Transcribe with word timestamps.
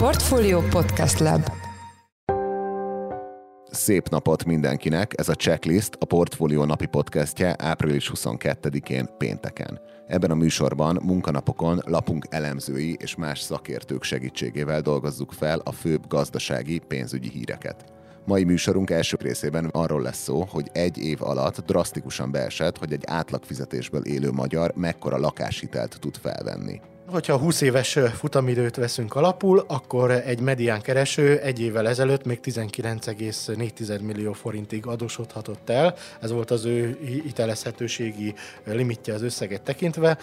Portfolio 0.00 0.60
Podcast 0.60 1.18
Lab 1.18 1.50
Szép 3.70 4.08
napot 4.08 4.44
mindenkinek! 4.44 5.12
Ez 5.16 5.28
a 5.28 5.34
Checklist, 5.34 5.96
a 5.98 6.04
Portfolio 6.04 6.64
napi 6.64 6.86
podcastje 6.86 7.54
április 7.58 8.12
22-én 8.14 9.08
pénteken. 9.18 9.80
Ebben 10.06 10.30
a 10.30 10.34
műsorban 10.34 10.98
munkanapokon 11.02 11.80
lapunk 11.86 12.26
elemzői 12.30 12.96
és 12.98 13.16
más 13.16 13.40
szakértők 13.40 14.02
segítségével 14.02 14.80
dolgozzuk 14.80 15.32
fel 15.32 15.58
a 15.58 15.72
főbb 15.72 16.06
gazdasági, 16.08 16.78
pénzügyi 16.78 17.28
híreket. 17.28 17.84
Mai 18.26 18.44
műsorunk 18.44 18.90
első 18.90 19.16
részében 19.20 19.64
arról 19.64 20.02
lesz 20.02 20.22
szó, 20.22 20.46
hogy 20.50 20.68
egy 20.72 20.98
év 20.98 21.22
alatt 21.22 21.66
drasztikusan 21.66 22.30
beesett, 22.30 22.78
hogy 22.78 22.92
egy 22.92 23.04
átlagfizetésből 23.06 24.04
élő 24.04 24.30
magyar 24.30 24.72
mekkora 24.76 25.18
lakáshitelt 25.18 25.96
tud 26.00 26.16
felvenni. 26.16 26.80
Hogyha 27.10 27.36
20 27.36 27.60
éves 27.60 27.98
futamidőt 28.14 28.76
veszünk 28.76 29.14
alapul, 29.14 29.64
akkor 29.68 30.10
egy 30.10 30.40
medián 30.40 30.80
kereső 30.80 31.38
egy 31.38 31.60
évvel 31.60 31.88
ezelőtt 31.88 32.24
még 32.24 32.40
19,4 32.42 34.00
millió 34.00 34.32
forintig 34.32 34.86
adósodhatott 34.86 35.70
el. 35.70 35.94
Ez 36.20 36.30
volt 36.30 36.50
az 36.50 36.64
ő 36.64 36.98
hitelezhetőségi 37.02 38.34
limitje 38.64 39.14
az 39.14 39.22
összeget 39.22 39.62
tekintve. 39.62 40.18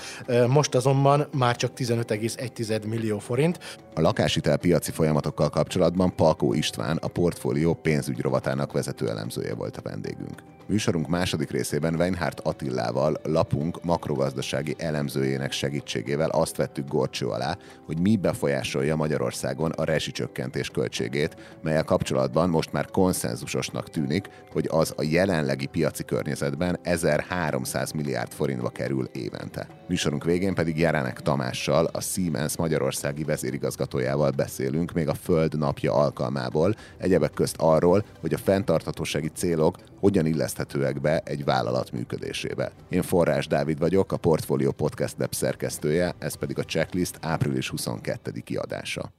Most 0.47 0.75
azonban 0.75 1.27
már 1.31 1.55
csak 1.55 1.71
15,1 1.77 2.87
millió 2.87 3.19
forint. 3.19 3.77
A 3.93 4.01
lakáshitel 4.01 4.57
piaci 4.57 4.91
folyamatokkal 4.91 5.49
kapcsolatban 5.49 6.15
Palkó 6.15 6.53
István, 6.53 6.97
a 6.97 7.07
portfólió 7.07 7.73
pénzügy 7.73 8.19
rovatának 8.19 8.71
vezető 8.71 9.09
elemzője 9.09 9.53
volt 9.53 9.77
a 9.77 9.81
vendégünk. 9.81 10.41
Műsorunk 10.69 11.07
második 11.07 11.51
részében 11.51 11.95
Weinhardt 11.95 12.39
Attillával, 12.39 13.19
lapunk 13.23 13.83
makrogazdasági 13.83 14.75
elemzőjének 14.77 15.51
segítségével 15.51 16.29
azt 16.29 16.55
vettük 16.55 16.87
gorcső 16.87 17.27
alá, 17.27 17.57
hogy 17.85 17.99
mi 17.99 18.15
befolyásolja 18.15 18.95
Magyarországon 18.95 19.71
a 19.71 19.83
rezsicsökkentés 19.83 20.69
költségét, 20.69 21.57
melyel 21.61 21.83
kapcsolatban 21.83 22.49
most 22.49 22.71
már 22.71 22.85
konszenzusosnak 22.85 23.89
tűnik, 23.89 24.29
hogy 24.51 24.67
az 24.71 24.93
a 24.97 25.03
jelenlegi 25.03 25.65
piaci 25.65 26.03
környezetben 26.03 26.79
1300 26.83 27.91
milliárd 27.91 28.31
forintba 28.31 28.69
kerül 28.69 29.09
évente. 29.13 29.67
Műsorunk 29.87 30.23
végén 30.23 30.53
pedig 30.53 30.77
Jerenek 30.77 31.21
Tamással, 31.21 31.85
a 31.85 32.01
Siemens 32.01 32.57
Magyarországi 32.57 33.23
vezérigazgatójával 33.23 34.31
beszélünk 34.31 34.91
még 34.91 35.07
a 35.07 35.13
Föld 35.13 35.57
napja 35.57 35.93
alkalmából, 35.93 36.75
egyebek 36.97 37.31
közt 37.31 37.55
arról, 37.57 38.05
hogy 38.21 38.33
a 38.33 38.37
fenntarthatósági 38.37 39.31
célok 39.35 39.75
hogyan 39.99 40.25
illeszthetőek 40.57 41.01
be 41.01 41.21
egy 41.25 41.43
vállalat 41.43 41.91
működésébe. 41.91 42.71
Én 42.89 43.01
Forrás 43.01 43.47
Dávid 43.47 43.79
vagyok, 43.79 44.11
a 44.11 44.17
Portfolio 44.17 44.71
Podcast 44.71 45.15
Lab 45.17 45.33
szerkesztője, 45.33 46.15
ez 46.19 46.35
pedig 46.35 46.59
a 46.59 46.63
checklist 46.63 47.17
április 47.21 47.69
22. 47.69 48.31
kiadása. 48.43 49.11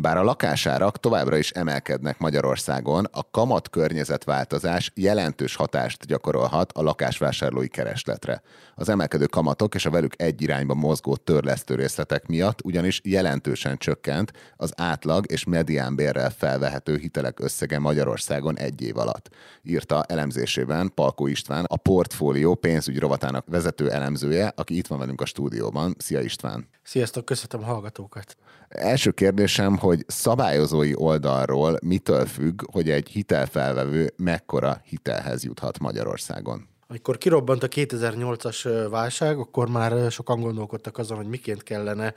Bár 0.00 0.16
a 0.16 0.22
lakásárak 0.22 1.00
továbbra 1.00 1.36
is 1.36 1.50
emelkednek 1.50 2.18
Magyarországon, 2.18 3.04
a 3.12 3.30
kamat 3.30 3.70
környezetváltozás 3.70 4.92
jelentős 4.94 5.54
hatást 5.54 6.06
gyakorolhat 6.06 6.72
a 6.72 6.82
lakásvásárlói 6.82 7.68
keresletre. 7.68 8.42
Az 8.74 8.88
emelkedő 8.88 9.26
kamatok 9.26 9.74
és 9.74 9.86
a 9.86 9.90
velük 9.90 10.12
egy 10.16 10.42
irányba 10.42 10.74
mozgó 10.74 11.16
törlesztő 11.16 11.74
részletek 11.74 12.26
miatt 12.26 12.64
ugyanis 12.64 13.00
jelentősen 13.04 13.76
csökkent 13.76 14.32
az 14.56 14.72
átlag 14.76 15.24
és 15.32 15.44
mediánbérrel 15.44 16.30
felvehető 16.30 16.96
hitelek 16.96 17.40
összege 17.40 17.78
Magyarországon 17.78 18.58
egy 18.58 18.82
év 18.82 18.96
alatt. 18.96 19.30
Írta 19.62 20.02
elemzésében 20.02 20.90
Palkó 20.94 21.26
István, 21.26 21.64
a 21.64 21.76
portfólió 21.76 22.54
pénzügy 22.54 22.98
rovatának 22.98 23.46
vezető 23.46 23.90
elemzője, 23.90 24.52
aki 24.56 24.76
itt 24.76 24.86
van 24.86 24.98
velünk 24.98 25.20
a 25.20 25.26
stúdióban. 25.26 25.94
Szia 25.98 26.20
István! 26.20 26.68
Sziasztok, 26.82 27.24
köszönöm 27.24 27.66
a 27.66 27.70
hallgatókat! 27.70 28.36
Első 28.68 29.10
kérdésem, 29.10 29.76
hogy 29.76 29.87
szabályozói 30.06 30.92
oldalról 30.94 31.78
mitől 31.82 32.26
függ, 32.26 32.62
hogy 32.72 32.90
egy 32.90 33.08
hitelfelvevő 33.08 34.12
mekkora 34.16 34.80
hitelhez 34.84 35.44
juthat 35.44 35.78
Magyarországon? 35.78 36.67
Amikor 36.90 37.18
kirobbant 37.18 37.62
a 37.62 37.68
2008-as 37.68 38.86
válság, 38.90 39.38
akkor 39.38 39.68
már 39.68 40.10
sokan 40.10 40.40
gondolkodtak 40.40 40.98
azon, 40.98 41.16
hogy 41.16 41.26
miként 41.26 41.62
kellene 41.62 42.14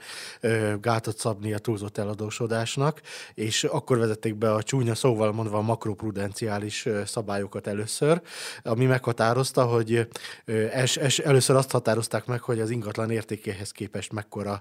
gátat 0.80 1.18
szabni 1.18 1.52
a 1.52 1.58
túlzott 1.58 1.98
eladósodásnak, 1.98 3.00
és 3.34 3.64
akkor 3.64 3.98
vezették 3.98 4.34
be 4.34 4.52
a 4.52 4.62
csúnya 4.62 4.94
szóval 4.94 5.32
mondva 5.32 5.56
a 5.56 5.62
makroprudenciális 5.62 6.88
szabályokat 7.04 7.66
először, 7.66 8.22
ami 8.62 8.84
meghatározta, 8.84 9.64
hogy 9.64 10.08
es, 10.72 10.96
es, 10.96 11.18
először 11.18 11.56
azt 11.56 11.70
határozták 11.70 12.26
meg, 12.26 12.40
hogy 12.40 12.60
az 12.60 12.70
ingatlan 12.70 13.10
értékéhez 13.10 13.70
képest 13.70 14.12
mekkora 14.12 14.60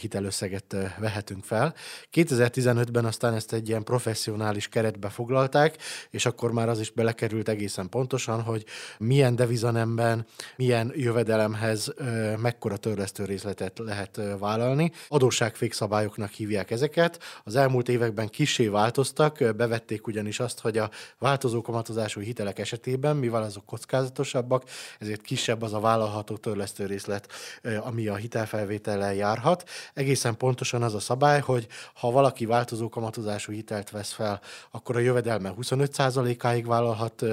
hitelösszeget 0.00 0.76
vehetünk 0.98 1.44
fel. 1.44 1.74
2015-ben 2.12 3.04
aztán 3.04 3.34
ezt 3.34 3.52
egy 3.52 3.68
ilyen 3.68 3.84
professzionális 3.84 4.68
keretbe 4.68 5.08
foglalták, 5.08 5.76
és 6.10 6.26
akkor 6.26 6.52
már 6.52 6.68
az 6.68 6.80
is 6.80 6.90
belekerült 6.90 7.48
egészen 7.48 7.88
pontosan, 7.88 8.42
hogy 8.42 8.64
milyen 8.98 9.42
devizanemben 9.44 10.26
milyen 10.56 10.92
jövedelemhez 10.94 11.94
mekkora 12.36 12.76
törlesztő 12.76 13.24
részletet 13.24 13.78
lehet 13.78 14.20
vállalni. 14.38 14.92
Adósságfékszabályoknak 15.08 16.30
hívják 16.30 16.70
ezeket. 16.70 17.22
Az 17.44 17.56
elmúlt 17.56 17.88
években 17.88 18.28
kisé 18.28 18.68
változtak, 18.68 19.56
bevették 19.56 20.06
ugyanis 20.06 20.40
azt, 20.40 20.60
hogy 20.60 20.78
a 20.78 20.90
változó 21.18 21.62
kamatozású 21.62 22.20
hitelek 22.20 22.58
esetében, 22.58 23.16
mivel 23.16 23.42
azok 23.42 23.66
kockázatosabbak, 23.66 24.62
ezért 24.98 25.20
kisebb 25.20 25.62
az 25.62 25.72
a 25.72 25.80
vállalható 25.80 26.36
törlesztő 26.36 26.86
részlet, 26.86 27.32
ami 27.80 28.06
a 28.06 28.14
hitelfelvétellel 28.14 29.14
járhat. 29.14 29.68
Egészen 29.94 30.36
pontosan 30.36 30.82
az 30.82 30.94
a 30.94 31.00
szabály, 31.00 31.40
hogy 31.40 31.66
ha 31.94 32.10
valaki 32.10 32.46
változó 32.46 32.88
kamatozású 32.88 33.52
hitelt 33.52 33.90
vesz 33.90 34.12
fel, 34.12 34.40
akkor 34.70 34.96
a 34.96 34.98
jövedelme 34.98 35.54
25%-áig 35.60 36.66
vállalhat 36.66 37.24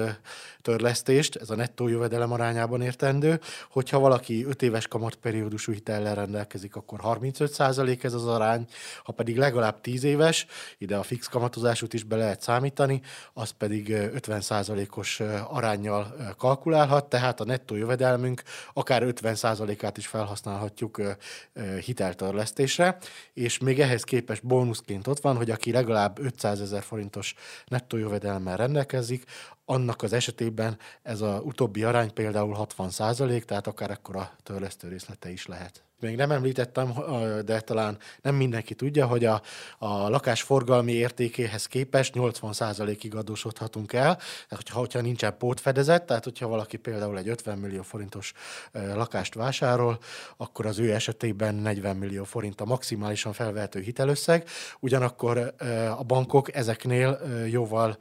törlesztést, 0.62 1.36
ez 1.36 1.50
a 1.50 1.54
nettó 1.54 1.88
jövedelem 2.02 2.32
arányában 2.32 2.82
értendő. 2.82 3.40
Hogyha 3.70 3.98
valaki 3.98 4.44
5 4.44 4.62
éves 4.62 4.86
kamatperiódusú 4.88 5.72
hitellel 5.72 6.14
rendelkezik, 6.14 6.76
akkor 6.76 7.00
35% 7.02 8.04
ez 8.04 8.12
az 8.12 8.26
arány, 8.26 8.66
ha 9.04 9.12
pedig 9.12 9.36
legalább 9.36 9.80
10 9.80 10.04
éves, 10.04 10.46
ide 10.78 10.96
a 10.96 11.02
fix 11.02 11.26
kamatozásút 11.26 11.94
is 11.94 12.04
be 12.04 12.16
lehet 12.16 12.40
számítani, 12.40 13.00
az 13.32 13.50
pedig 13.50 13.86
50%-os 13.90 15.20
arányjal 15.48 16.14
kalkulálhat, 16.38 17.08
tehát 17.08 17.40
a 17.40 17.44
nettó 17.44 17.76
jövedelmünk 17.76 18.42
akár 18.72 19.02
50%-át 19.06 19.96
is 19.96 20.06
felhasználhatjuk 20.06 21.00
hiteltörlesztésre, 21.84 22.98
és 23.32 23.58
még 23.58 23.80
ehhez 23.80 24.04
képest 24.04 24.46
bónuszként 24.46 25.06
ott 25.06 25.20
van, 25.20 25.36
hogy 25.36 25.50
aki 25.50 25.72
legalább 25.72 26.18
500 26.18 26.60
ezer 26.60 26.82
forintos 26.82 27.34
nettó 27.66 27.96
jövedelemmel 27.96 28.56
rendelkezik, 28.56 29.24
annak 29.64 30.02
az 30.02 30.12
esetében 30.12 30.78
ez 31.02 31.20
a 31.20 31.40
utóbbi 31.44 31.82
arány 31.82 32.12
például 32.12 32.54
60 32.54 32.90
százalék, 32.90 33.44
tehát 33.44 33.66
akár 33.66 33.90
akkora 33.90 34.30
törlesztő 34.42 34.88
részlete 34.88 35.30
is 35.30 35.46
lehet 35.46 35.84
még 36.02 36.16
nem 36.16 36.30
említettem, 36.30 36.92
de 37.44 37.60
talán 37.60 37.98
nem 38.22 38.34
mindenki 38.34 38.74
tudja, 38.74 39.06
hogy 39.06 39.24
a, 39.24 39.42
a 39.78 40.08
lakás 40.08 40.42
forgalmi 40.42 40.92
értékéhez 40.92 41.66
képest 41.66 42.14
80%-ig 42.16 43.14
adósodhatunk 43.14 43.92
el, 43.92 44.18
hogyha, 44.48 44.78
hogyha 44.78 45.00
nincsen 45.00 45.36
pótfedezet, 45.38 46.06
tehát 46.06 46.24
hogyha 46.24 46.48
valaki 46.48 46.76
például 46.76 47.18
egy 47.18 47.28
50 47.28 47.58
millió 47.58 47.82
forintos 47.82 48.32
lakást 48.72 49.34
vásárol, 49.34 49.98
akkor 50.36 50.66
az 50.66 50.78
ő 50.78 50.92
esetében 50.92 51.54
40 51.54 51.96
millió 51.96 52.24
forint 52.24 52.60
a 52.60 52.64
maximálisan 52.64 53.32
felvehető 53.32 53.80
hitelösszeg, 53.80 54.48
ugyanakkor 54.80 55.54
a 55.98 56.02
bankok 56.02 56.54
ezeknél 56.54 57.20
jóval 57.46 57.96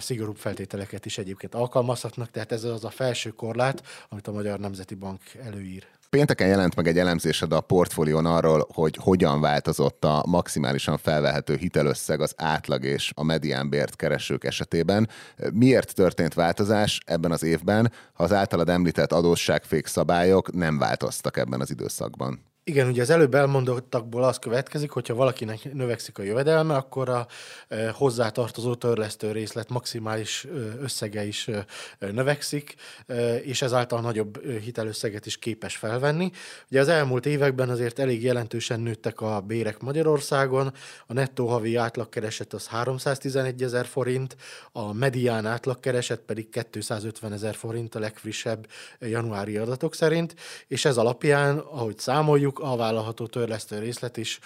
szigorúbb 0.00 0.36
feltételeket 0.36 1.06
is 1.06 1.18
egyébként 1.18 1.54
alkalmazhatnak, 1.54 2.30
tehát 2.30 2.52
ez 2.52 2.64
az 2.64 2.84
a 2.84 2.90
felső 2.90 3.30
korlát, 3.30 3.82
amit 4.08 4.26
a 4.26 4.32
Magyar 4.32 4.58
Nemzeti 4.58 4.94
Bank 4.94 5.20
előír. 5.44 5.86
Pénteken 6.16 6.48
jelent 6.48 6.74
meg 6.76 6.86
egy 6.86 6.98
elemzésed 6.98 7.52
a 7.52 7.60
portfólión 7.60 8.26
arról, 8.26 8.68
hogy 8.72 8.96
hogyan 9.00 9.40
változott 9.40 10.04
a 10.04 10.24
maximálisan 10.26 10.98
felvehető 10.98 11.56
hitelösszeg 11.56 12.20
az 12.20 12.34
átlag 12.36 12.84
és 12.84 13.12
a 13.14 13.22
mediánbért 13.22 13.96
keresők 13.96 14.44
esetében. 14.44 15.08
Miért 15.52 15.94
történt 15.94 16.34
változás 16.34 17.00
ebben 17.04 17.32
az 17.32 17.42
évben, 17.42 17.92
ha 18.12 18.24
az 18.24 18.32
általad 18.32 18.68
említett 18.68 19.12
adósságfék 19.12 19.86
szabályok 19.86 20.52
nem 20.52 20.78
változtak 20.78 21.36
ebben 21.36 21.60
az 21.60 21.70
időszakban? 21.70 22.51
Igen, 22.64 22.88
ugye 22.88 23.02
az 23.02 23.10
előbb 23.10 23.34
elmondottakból 23.34 24.24
az 24.24 24.38
következik, 24.38 24.90
hogyha 24.90 25.14
valakinek 25.14 25.72
növekszik 25.72 26.18
a 26.18 26.22
jövedelme, 26.22 26.74
akkor 26.74 27.08
a 27.08 27.26
e, 27.68 27.90
hozzátartozó 27.90 28.74
törlesztő 28.74 29.32
részlet 29.32 29.68
maximális 29.68 30.46
összege 30.80 31.24
is 31.24 31.48
e, 31.48 31.64
növekszik, 31.98 32.74
e, 33.06 33.36
és 33.36 33.62
ezáltal 33.62 34.00
nagyobb 34.00 34.46
hitelösszeget 34.46 35.26
is 35.26 35.38
képes 35.38 35.76
felvenni. 35.76 36.30
Ugye 36.70 36.80
az 36.80 36.88
elmúlt 36.88 37.26
években 37.26 37.68
azért 37.68 37.98
elég 37.98 38.22
jelentősen 38.22 38.80
nőttek 38.80 39.20
a 39.20 39.40
bérek 39.40 39.80
Magyarországon, 39.80 40.72
a 41.06 41.12
nettó 41.12 41.48
havi 41.48 41.76
átlagkereset 41.76 42.52
az 42.52 42.66
311 42.66 43.62
ezer 43.62 43.86
forint, 43.86 44.36
a 44.72 44.92
medián 44.92 45.46
átlagkereset 45.46 46.20
pedig 46.20 46.48
250 46.70 47.32
ezer 47.32 47.54
forint 47.54 47.94
a 47.94 47.98
legfrissebb 47.98 48.66
januári 49.00 49.56
adatok 49.56 49.94
szerint, 49.94 50.34
és 50.68 50.84
ez 50.84 50.96
alapján, 50.96 51.58
ahogy 51.58 51.98
számoljuk, 51.98 52.50
mondjuk 52.58 52.80
a 52.80 52.84
vállalható 52.84 53.26
törlesztő 53.26 53.78
részlet 53.78 54.16
is 54.16 54.38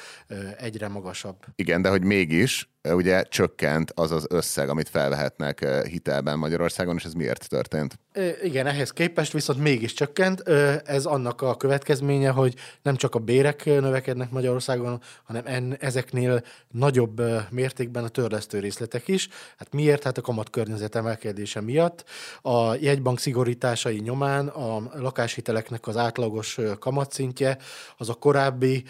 egyre 0.59 0.89
magasabb. 0.89 1.37
Igen, 1.55 1.83
de 1.83 1.89
hogy 1.89 2.03
mégis 2.03 2.69
ugye 2.95 3.23
csökkent 3.23 3.93
az 3.95 4.11
az 4.11 4.27
összeg, 4.29 4.69
amit 4.69 4.89
felvehetnek 4.89 5.67
hitelben 5.89 6.39
Magyarországon, 6.39 6.97
és 6.97 7.05
ez 7.05 7.13
miért 7.13 7.49
történt? 7.49 7.99
Igen, 8.43 8.67
ehhez 8.67 8.91
képest 8.91 9.33
viszont 9.33 9.61
mégis 9.61 9.93
csökkent. 9.93 10.41
Ez 10.85 11.05
annak 11.05 11.43
a 11.43 11.57
következménye, 11.57 12.31
hogy 12.31 12.55
nem 12.83 12.97
csak 12.97 13.15
a 13.15 13.19
bérek 13.19 13.65
növekednek 13.65 14.31
Magyarországon, 14.31 15.01
hanem 15.23 15.43
en, 15.47 15.77
ezeknél 15.81 16.43
nagyobb 16.71 17.23
mértékben 17.51 18.05
a 18.05 18.09
törlesztő 18.09 18.59
részletek 18.59 19.09
is. 19.09 19.29
Hát 19.59 19.73
miért? 19.73 20.03
Hát 20.03 20.19
a 20.19 20.21
kamat 20.21 20.51
környezet 20.51 20.95
emelkedése 20.95 21.61
miatt. 21.61 22.05
A 22.43 22.75
jegybank 22.75 23.19
szigorításai 23.19 23.99
nyomán 23.99 24.47
a 24.49 24.83
lakáshiteleknek 24.95 25.87
az 25.87 25.97
átlagos 25.97 26.59
kamatszintje 26.79 27.59
az 27.97 28.09
a 28.09 28.15
korábbi 28.15 28.85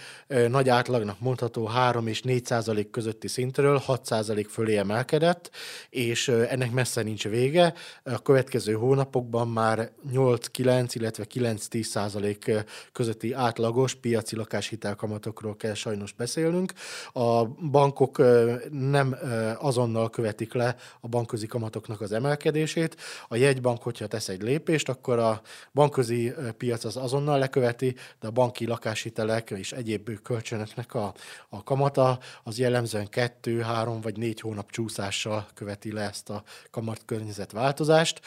nagy 0.48 0.68
átlagnak 0.68 1.20
mondható 1.20 1.66
3 1.66 2.06
és 2.06 2.22
4 2.22 2.44
százalék 2.44 2.90
közötti 2.90 3.28
szintről 3.28 3.78
6 3.86 4.04
százalék 4.04 4.48
fölé 4.48 4.76
emelkedett, 4.76 5.50
és 5.90 6.28
ennek 6.28 6.70
messze 6.70 7.02
nincs 7.02 7.28
vége. 7.28 7.74
A 8.02 8.22
következő 8.22 8.72
hónapokban 8.72 9.48
már 9.48 9.90
8-9, 10.12 10.90
illetve 10.92 11.24
9-10 11.34 11.82
százalék 11.82 12.52
közötti 12.92 13.32
átlagos 13.32 13.94
piaci 13.94 14.36
lakáshitelkamatokról 14.36 15.56
kell 15.56 15.74
sajnos 15.74 16.12
beszélnünk. 16.12 16.72
A 17.12 17.44
bankok 17.44 18.22
nem 18.70 19.16
azonnal 19.58 20.10
követik 20.10 20.52
le 20.52 20.76
a 21.00 21.08
bankközi 21.08 21.46
kamatoknak 21.46 22.00
az 22.00 22.12
emelkedését. 22.12 22.96
A 23.28 23.36
jegybank, 23.36 23.82
hogyha 23.82 24.06
tesz 24.06 24.28
egy 24.28 24.42
lépést, 24.42 24.88
akkor 24.88 25.18
a 25.18 25.40
bankközi 25.72 26.32
piac 26.58 26.84
az 26.84 26.96
azonnal 26.96 27.38
leköveti, 27.38 27.94
de 28.20 28.26
a 28.26 28.30
banki 28.30 28.66
lakáshitelek 28.66 29.50
és 29.50 29.72
egyéb 29.72 30.20
kölcsönöknek 30.22 30.94
a, 30.94 31.14
a 31.48 31.62
kamata 31.62 32.18
az 32.42 32.58
jellemzően 32.58 33.08
2, 33.08 33.60
3 33.76 34.00
vagy 34.00 34.16
4 34.16 34.40
hónap 34.40 34.70
csúszással 34.70 35.46
követi 35.54 35.92
le 35.92 36.02
ezt 36.02 36.30
a 36.30 36.42
kamat 36.70 37.02
környezet 37.04 37.52
változást, 37.52 38.20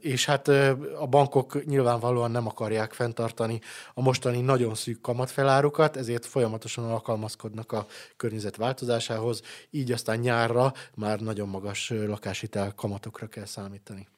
és 0.00 0.24
hát 0.24 0.48
a 0.98 1.06
bankok 1.08 1.64
nyilvánvalóan 1.64 2.30
nem 2.30 2.46
akarják 2.46 2.92
fenntartani 2.92 3.60
a 3.94 4.02
mostani 4.02 4.40
nagyon 4.40 4.74
szűk 4.74 5.00
kamatfelárukat, 5.00 5.96
ezért 5.96 6.26
folyamatosan 6.26 6.90
alkalmazkodnak 6.90 7.72
a 7.72 7.86
környezet 8.16 8.56
változásához, 8.56 9.40
így 9.70 9.92
aztán 9.92 10.18
nyárra 10.18 10.72
már 10.94 11.20
nagyon 11.20 11.48
magas 11.48 11.92
lakáshitel 12.06 12.72
kamatokra 12.76 13.26
kell 13.26 13.46
számítani. 13.46 14.08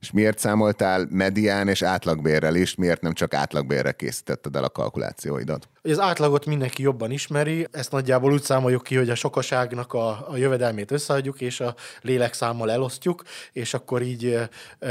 És 0.00 0.10
miért 0.10 0.38
számoltál 0.38 1.06
medián 1.10 1.68
és 1.68 1.82
átlagbérrel 1.82 2.54
is, 2.54 2.74
miért 2.74 3.00
nem 3.00 3.12
csak 3.12 3.34
átlagbérre 3.34 3.92
készítetted 3.92 4.56
el 4.56 4.64
a 4.64 4.70
kalkulációidat? 4.70 5.68
Az 5.84 5.98
átlagot 5.98 6.46
mindenki 6.46 6.82
jobban 6.82 7.10
ismeri, 7.10 7.66
ezt 7.70 7.90
nagyjából 7.90 8.32
úgy 8.32 8.42
számoljuk 8.42 8.82
ki, 8.82 8.96
hogy 8.96 9.10
a 9.10 9.14
sokaságnak 9.14 9.92
a, 9.92 10.08
a 10.28 10.36
jövedelmét 10.36 10.90
összeadjuk, 10.90 11.40
és 11.40 11.60
a 11.60 11.74
lélekszámmal 12.00 12.70
elosztjuk, 12.70 13.22
és 13.52 13.74
akkor 13.74 14.02
így 14.02 14.38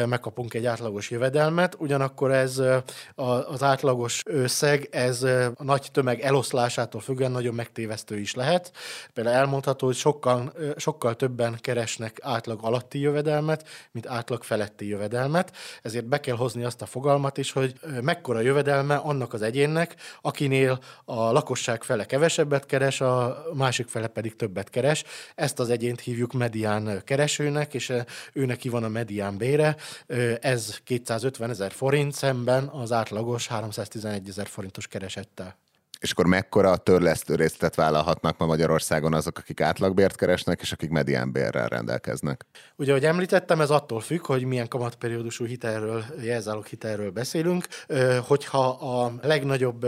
megkapunk 0.05 0.53
egy 0.53 0.65
átlagos 0.65 1.09
jövedelmet. 1.09 1.75
Ugyanakkor 1.77 2.31
ez 2.31 2.61
az 3.45 3.63
átlagos 3.63 4.21
összeg, 4.25 4.87
ez 4.91 5.23
a 5.23 5.63
nagy 5.63 5.87
tömeg 5.91 6.21
eloszlásától 6.21 7.01
függően 7.01 7.31
nagyon 7.31 7.53
megtévesztő 7.53 8.19
is 8.19 8.33
lehet. 8.33 8.71
Például 9.13 9.35
elmondható, 9.35 9.85
hogy 9.85 9.95
sokkal, 9.95 10.53
sokkal 10.77 11.15
többen 11.15 11.57
keresnek 11.61 12.17
átlag 12.21 12.59
alatti 12.61 12.99
jövedelmet, 12.99 13.67
mint 13.91 14.07
átlag 14.07 14.43
feletti 14.43 14.87
jövedelmet, 14.87 15.55
ezért 15.81 16.05
be 16.05 16.19
kell 16.19 16.35
hozni 16.35 16.63
azt 16.63 16.81
a 16.81 16.85
fogalmat 16.85 17.37
is, 17.37 17.51
hogy 17.51 17.73
mekkora 18.01 18.39
jövedelme 18.39 18.95
annak 18.95 19.33
az 19.33 19.41
egyénnek, 19.41 19.95
akinél 20.21 20.79
a 21.05 21.31
lakosság 21.31 21.83
fele 21.83 22.05
kevesebbet 22.05 22.65
keres, 22.65 23.01
a 23.01 23.43
másik 23.53 23.87
fele 23.87 24.07
pedig 24.07 24.35
többet 24.35 24.69
keres. 24.69 25.03
Ezt 25.35 25.59
az 25.59 25.69
egyént 25.69 25.99
hívjuk 25.99 26.33
medián 26.33 27.01
keresőnek, 27.03 27.73
és 27.73 27.93
ő 28.33 28.45
neki 28.45 28.69
van 28.69 28.83
a 28.83 28.89
medián 28.89 29.37
bére. 29.37 29.75
Ez 30.39 30.77
250 30.83 31.49
ezer 31.49 31.71
forint 31.71 32.13
szemben 32.13 32.67
az 32.67 32.91
átlagos 32.91 33.47
311 33.47 34.29
ezer 34.29 34.47
forintos 34.47 34.87
keresettel. 34.87 35.60
És 36.01 36.11
akkor 36.11 36.25
mekkora 36.25 36.77
törlesztő 36.77 37.35
részletet 37.35 37.75
vállalhatnak 37.75 38.37
ma 38.37 38.45
Magyarországon 38.45 39.13
azok, 39.13 39.37
akik 39.37 39.61
átlagbért 39.61 40.15
keresnek, 40.15 40.61
és 40.61 40.71
akik 40.71 40.89
mediánbérrel 40.89 41.67
rendelkeznek? 41.67 42.45
Ugye, 42.75 42.91
ahogy 42.91 43.05
említettem, 43.05 43.61
ez 43.61 43.69
attól 43.69 43.99
függ, 43.99 44.25
hogy 44.25 44.43
milyen 44.43 44.67
kamatperiódusú 44.67 45.45
hitelről, 45.45 46.03
jelzálog 46.21 46.65
hitelről 46.65 47.11
beszélünk. 47.11 47.67
Hogyha 48.27 48.67
a 48.69 49.13
legnagyobb 49.21 49.85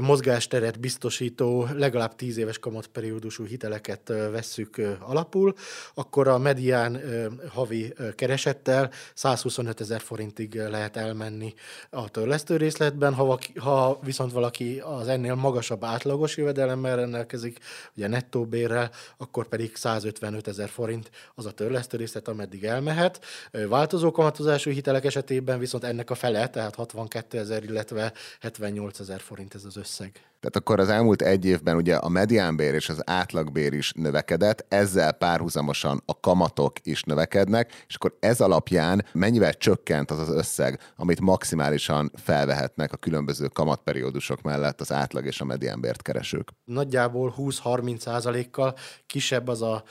mozgásteret 0.00 0.80
biztosító 0.80 1.68
legalább 1.72 2.14
10 2.14 2.36
éves 2.36 2.58
kamatperiódusú 2.58 3.44
hiteleket 3.44 4.12
vesszük 4.30 4.80
alapul, 5.00 5.54
akkor 5.94 6.28
a 6.28 6.38
medián 6.38 7.00
havi 7.48 7.94
keresettel 8.14 8.90
125 9.14 9.80
ezer 9.80 10.00
forintig 10.00 10.54
lehet 10.54 10.96
elmenni 10.96 11.54
a 11.90 12.08
törlesztő 12.08 12.56
részletben. 12.56 13.14
Ha, 13.14 13.38
ha 13.56 13.98
viszont 14.02 14.32
valaki 14.32 14.82
az 14.84 15.08
ennél 15.08 15.25
ennél 15.26 15.42
magasabb 15.42 15.84
átlagos 15.84 16.36
jövedelemmel 16.36 16.96
rendelkezik, 16.96 17.58
ugye 17.96 18.08
nettó 18.08 18.44
bérrel, 18.44 18.90
akkor 19.16 19.48
pedig 19.48 19.76
155 19.76 20.48
ezer 20.48 20.68
forint 20.68 21.10
az 21.34 21.46
a 21.46 21.50
törlesztő 21.50 21.96
részlet, 21.96 22.28
ameddig 22.28 22.64
elmehet. 22.64 23.24
Változó 23.50 24.10
kamatozású 24.10 24.70
hitelek 24.70 25.04
esetében 25.04 25.58
viszont 25.58 25.84
ennek 25.84 26.10
a 26.10 26.14
fele, 26.14 26.48
tehát 26.48 26.74
62 26.74 27.38
ezer, 27.38 27.64
illetve 27.64 28.12
78 28.40 29.00
ezer 29.00 29.20
forint 29.20 29.54
ez 29.54 29.64
az 29.64 29.76
összeg. 29.76 30.20
Tehát 30.46 30.60
akkor 30.68 30.80
az 30.80 30.88
elmúlt 30.88 31.22
egy 31.22 31.44
évben 31.44 31.76
ugye 31.76 31.96
a 31.96 32.08
mediánbér 32.08 32.74
és 32.74 32.88
az 32.88 33.02
átlagbér 33.04 33.72
is 33.72 33.92
növekedett, 33.92 34.64
ezzel 34.68 35.12
párhuzamosan 35.12 36.02
a 36.04 36.20
kamatok 36.20 36.72
is 36.82 37.02
növekednek, 37.02 37.84
és 37.88 37.94
akkor 37.94 38.16
ez 38.20 38.40
alapján 38.40 39.04
mennyivel 39.12 39.54
csökkent 39.54 40.10
az 40.10 40.18
az 40.18 40.28
összeg, 40.28 40.80
amit 40.96 41.20
maximálisan 41.20 42.10
felvehetnek 42.14 42.92
a 42.92 42.96
különböző 42.96 43.46
kamatperiódusok 43.46 44.42
mellett 44.42 44.80
az 44.80 44.92
átlag 44.92 45.26
és 45.26 45.40
a 45.40 45.44
mediánbért 45.44 46.02
keresők? 46.02 46.48
Nagyjából 46.64 47.34
20-30 47.38 47.98
százalékkal 47.98 48.74
kisebb 49.06 49.48
az 49.48 49.62
a 49.62 49.82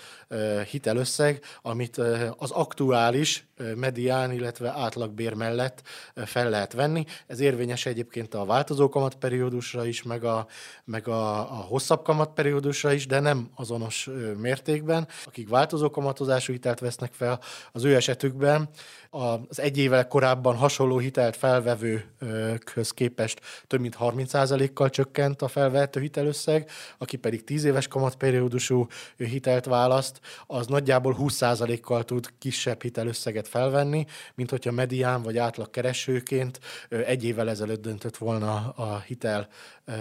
hitelösszeg, 0.72 1.40
amit 1.62 1.98
az 2.38 2.52
aktuális 2.52 3.48
medián, 3.75 4.31
illetve 4.31 4.69
átlagbér 4.69 5.34
mellett 5.34 5.81
fel 6.16 6.50
lehet 6.50 6.74
venni. 6.74 7.06
Ez 7.28 7.40
érvényes 7.40 7.86
egyébként 7.86 8.34
a 8.34 8.46
változó 8.46 8.90
kamatperiódusra 8.90 9.86
is, 9.86 10.04
meg 10.04 10.24
a, 10.24 10.48
meg 10.84 11.07
a, 11.07 11.40
a 11.40 11.62
hosszabb 11.62 12.04
kamatperiódusra 12.04 12.94
is, 12.94 13.07
de 13.07 13.19
nem 13.19 13.50
azonos 13.56 14.09
mértékben. 14.38 15.07
Akik 15.26 15.50
változó 15.50 15.90
kamatozású 15.90 16.52
hitelt 16.54 16.80
vesznek 16.80 17.14
fel, 17.14 17.40
az 17.71 17.83
ő 17.83 17.95
esetükben 17.95 18.69
az 19.09 19.59
egy 19.59 19.78
évvel 19.78 20.07
korábban 20.07 20.56
hasonló 20.56 20.97
hitelt 20.97 21.35
felvevőkhöz 21.35 22.92
képest 22.92 23.42
több 23.68 23.80
mint 23.80 23.97
30%-kal 24.00 24.90
csökkent 24.90 25.42
a 25.42 25.47
felvehető 25.47 26.00
hitelösszeg, 26.00 26.69
aki 26.97 27.18
pedig 27.18 27.44
10 27.44 27.64
éves 27.64 27.88
kamatperiódusú 27.88 28.88
hitelt 29.18 29.66
választ, 29.66 30.19
az 30.47 30.68
nagyjából 30.68 31.18
20%-kal 31.19 32.04
tud 32.04 32.30
kisebb 32.40 32.81
hitelösszeget 32.81 33.44
felvenni, 33.47 34.06
mint 34.35 34.49
hogyha 34.49 34.71
medián 34.71 35.21
vagy 35.21 35.37
átlag 35.37 35.69
keresőként 35.69 36.59
egy 36.90 37.23
évvel 37.23 37.49
ezelőtt 37.49 37.81
döntött 37.81 38.18
volna 38.18 38.69
a 38.69 38.99
hitel 38.99 39.47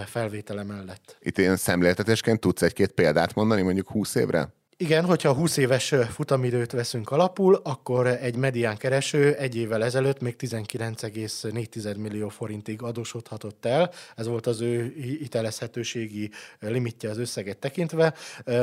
felvétele 0.06 0.62
mellett. 0.62 1.16
Itt 1.20 1.38
ilyen 1.38 1.56
szemléltetésként 1.56 2.40
tudsz 2.40 2.62
egy-két 2.62 2.92
példát 2.92 3.34
mondani, 3.34 3.62
mondjuk 3.62 3.90
20 3.90 4.14
évre? 4.14 4.52
Igen, 4.76 5.04
hogyha 5.04 5.32
20 5.32 5.56
éves 5.56 5.94
futamidőt 6.10 6.72
veszünk 6.72 7.10
alapul, 7.10 7.60
akkor 7.62 8.06
egy 8.06 8.36
medián 8.36 8.76
kereső 8.76 9.34
egy 9.34 9.56
évvel 9.56 9.84
ezelőtt 9.84 10.20
még 10.20 10.36
19,4 10.38 11.96
millió 11.96 12.28
forintig 12.28 12.82
adósodhatott 12.82 13.64
el. 13.64 13.90
Ez 14.16 14.26
volt 14.26 14.46
az 14.46 14.60
ő 14.60 14.94
hitelezhetőségi 14.96 16.30
limitje 16.60 17.10
az 17.10 17.18
összeget 17.18 17.58
tekintve. 17.58 18.14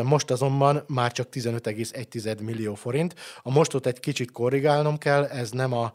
Most 0.03 0.31
azonban 0.31 0.83
már 0.87 1.11
csak 1.11 1.27
15,1 1.31 2.43
millió 2.43 2.75
forint. 2.75 3.15
A 3.41 3.51
mostot 3.51 3.85
egy 3.85 3.99
kicsit 3.99 4.31
korrigálnom 4.31 4.97
kell, 4.97 5.25
ez 5.25 5.51
nem 5.51 5.73
a 5.73 5.93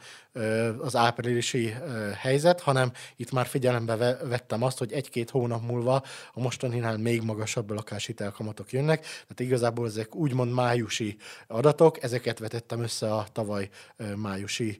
az 0.81 0.97
áprilisi 0.97 1.75
helyzet, 2.19 2.61
hanem 2.61 2.93
itt 3.17 3.33
már 3.33 3.47
figyelembe 3.47 3.97
vettem 4.25 4.63
azt, 4.63 4.79
hogy 4.79 4.93
egy-két 4.93 5.31
hónap 5.31 5.67
múlva 5.67 6.03
a 6.33 6.41
mostaninál 6.41 6.97
még 6.97 7.23
magasabb 7.23 7.71
lakáshitelkamatok 7.71 8.73
jönnek, 8.73 9.01
tehát 9.01 9.41
igazából 9.41 9.87
ezek 9.87 10.06
úgymond 10.15 10.53
májusi 10.53 11.17
adatok, 11.47 12.03
ezeket 12.03 12.39
vetettem 12.39 12.83
össze 12.83 13.15
a 13.15 13.27
tavaly 13.33 13.69
májusi 14.17 14.79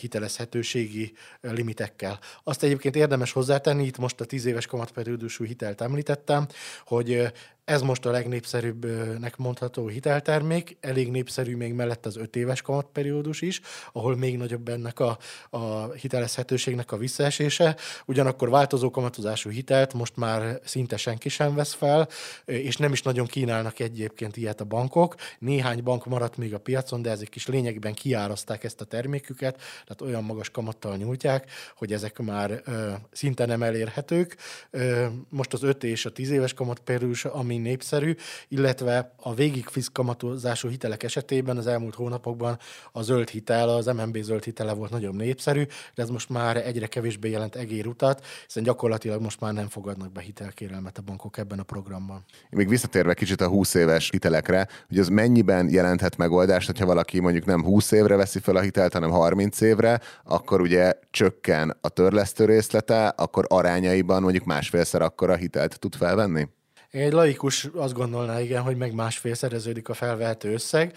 hitelezhetőségi 0.00 1.12
limitekkel. 1.40 2.18
Azt 2.44 2.62
egyébként 2.62 2.96
érdemes 2.96 3.32
hozzátenni, 3.32 3.84
itt 3.84 3.98
most 3.98 4.20
a 4.20 4.24
10 4.24 4.44
éves 4.44 4.66
kamatperiódusú 4.66 5.44
hitelt 5.44 5.80
említettem, 5.80 6.46
hogy 6.84 7.32
Ez 7.68 7.82
most 7.82 8.06
a 8.06 8.10
legnépszerűbbnek 8.10 9.36
mondható 9.36 9.88
hiteltermék, 9.88 10.76
elég 10.80 11.10
népszerű 11.10 11.56
még 11.56 11.72
mellett 11.72 12.06
az 12.06 12.16
öt 12.16 12.36
éves 12.36 12.62
kamatperiódus 12.62 13.40
is, 13.40 13.60
ahol 13.92 14.16
még 14.16 14.36
nagyobb 14.36 14.68
ennek 14.68 15.00
a, 15.00 15.18
a 15.50 15.92
hitelezhetőségnek 15.92 16.92
a 16.92 16.96
visszaesése. 16.96 17.76
Ugyanakkor 18.06 18.50
változó 18.50 18.90
kamatozású 18.90 19.50
hitelt 19.50 19.92
most 19.92 20.16
már 20.16 20.60
szinte 20.64 20.96
senki 20.96 21.28
sem 21.28 21.54
vesz 21.54 21.72
fel, 21.74 22.08
és 22.44 22.76
nem 22.76 22.92
is 22.92 23.02
nagyon 23.02 23.26
kínálnak 23.26 23.78
egyébként 23.78 24.36
ilyet 24.36 24.60
a 24.60 24.64
bankok. 24.64 25.14
Néhány 25.38 25.82
bank 25.82 26.06
maradt 26.06 26.36
még 26.36 26.54
a 26.54 26.58
piacon, 26.58 27.02
de 27.02 27.10
ezek 27.10 27.36
is 27.36 27.46
lényegben 27.46 27.94
kiáraszták 27.94 28.64
ezt 28.64 28.80
a 28.80 28.84
terméküket, 28.84 29.56
tehát 29.56 30.00
olyan 30.00 30.24
magas 30.24 30.50
kamattal 30.50 30.96
nyújtják, 30.96 31.50
hogy 31.76 31.92
ezek 31.92 32.18
már 32.18 32.62
ö, 32.64 32.90
szinte 33.12 33.46
nem 33.46 33.62
elérhetők. 33.62 34.36
Ö, 34.70 35.06
most 35.28 35.52
az 35.52 35.62
5 35.62 35.84
és 35.84 36.04
a 36.04 36.10
10 36.10 36.30
éves 36.30 36.54
kamatperiódus, 36.54 37.24
ami 37.24 37.56
népszerű, 37.60 38.14
illetve 38.48 39.14
a 39.16 39.34
végig 39.34 39.66
kamatozású 39.92 40.68
hitelek 40.68 41.02
esetében 41.02 41.56
az 41.56 41.66
elmúlt 41.66 41.94
hónapokban 41.94 42.58
a 42.92 43.02
zöld 43.02 43.28
hitel, 43.28 43.68
az 43.68 43.86
MNB 43.86 44.18
zöld 44.22 44.44
hitele 44.44 44.72
volt 44.72 44.90
nagyon 44.90 45.14
népszerű, 45.14 45.66
de 45.94 46.02
ez 46.02 46.08
most 46.08 46.28
már 46.28 46.56
egyre 46.56 46.86
kevésbé 46.86 47.30
jelent 47.30 47.56
egérutat, 47.56 48.24
hiszen 48.46 48.62
gyakorlatilag 48.62 49.20
most 49.20 49.40
már 49.40 49.52
nem 49.52 49.68
fogadnak 49.68 50.12
be 50.12 50.20
hitelkérelmet 50.20 50.98
a 50.98 51.02
bankok 51.02 51.38
ebben 51.38 51.58
a 51.58 51.62
programban. 51.62 52.24
Még 52.50 52.68
visszatérve 52.68 53.14
kicsit 53.14 53.40
a 53.40 53.48
20 53.48 53.74
éves 53.74 54.10
hitelekre, 54.10 54.68
hogy 54.88 54.98
az 54.98 55.08
mennyiben 55.08 55.68
jelenthet 55.70 56.16
megoldást, 56.16 56.66
hogyha 56.66 56.86
valaki 56.86 57.20
mondjuk 57.20 57.44
nem 57.44 57.64
20 57.64 57.90
évre 57.90 58.16
veszi 58.16 58.38
fel 58.38 58.56
a 58.56 58.60
hitelt, 58.60 58.92
hanem 58.92 59.10
30 59.10 59.60
évre, 59.60 60.00
akkor 60.24 60.60
ugye 60.60 60.92
csökken 61.10 61.76
a 61.80 61.88
törlesztő 61.88 62.44
részlete, 62.44 63.06
akkor 63.08 63.44
arányaiban 63.48 64.22
mondjuk 64.22 64.44
másfélszer 64.44 65.02
akkor 65.02 65.30
a 65.30 65.36
hitelt 65.36 65.78
tud 65.78 65.94
felvenni? 65.94 66.48
Egy 66.90 67.12
laikus 67.12 67.68
azt 67.74 67.92
gondolná, 67.92 68.40
igen, 68.40 68.62
hogy 68.62 68.76
meg 68.76 68.92
másfél 68.92 69.34
szereződik 69.34 69.88
a 69.88 69.94
felvehető 69.94 70.52
összeg. 70.52 70.96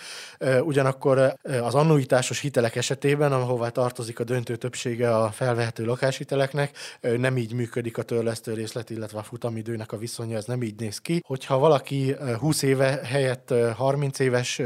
Ugyanakkor 0.62 1.36
az 1.62 1.76
annuitásos 1.76 2.40
hitelek 2.40 2.76
esetében, 2.76 3.32
ahová 3.32 3.70
tartozik 3.70 4.20
a 4.20 4.24
döntő 4.24 4.56
többsége 4.56 5.16
a 5.16 5.32
felvehető 5.32 5.86
lakáshiteleknek, 5.86 6.78
nem 7.02 7.38
így 7.38 7.54
működik 7.54 7.98
a 7.98 8.04
törlesztő 8.04 8.54
részlet, 8.54 8.90
illetve 8.90 9.20
a 9.20 9.24
futamidőnek 9.24 9.92
a 9.92 9.98
viszonya, 9.98 10.38
ez 10.38 10.46
nem 10.46 10.64
így 10.64 10.80
néz 10.80 10.98
ki. 10.98 11.22
Hogyha 11.26 11.58
valaki 11.58 12.16
20 12.40 12.62
éve 12.62 13.00
helyett 13.04 13.54
30 13.76 14.20
éves 14.20 14.62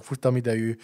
futamidejű 0.00 0.76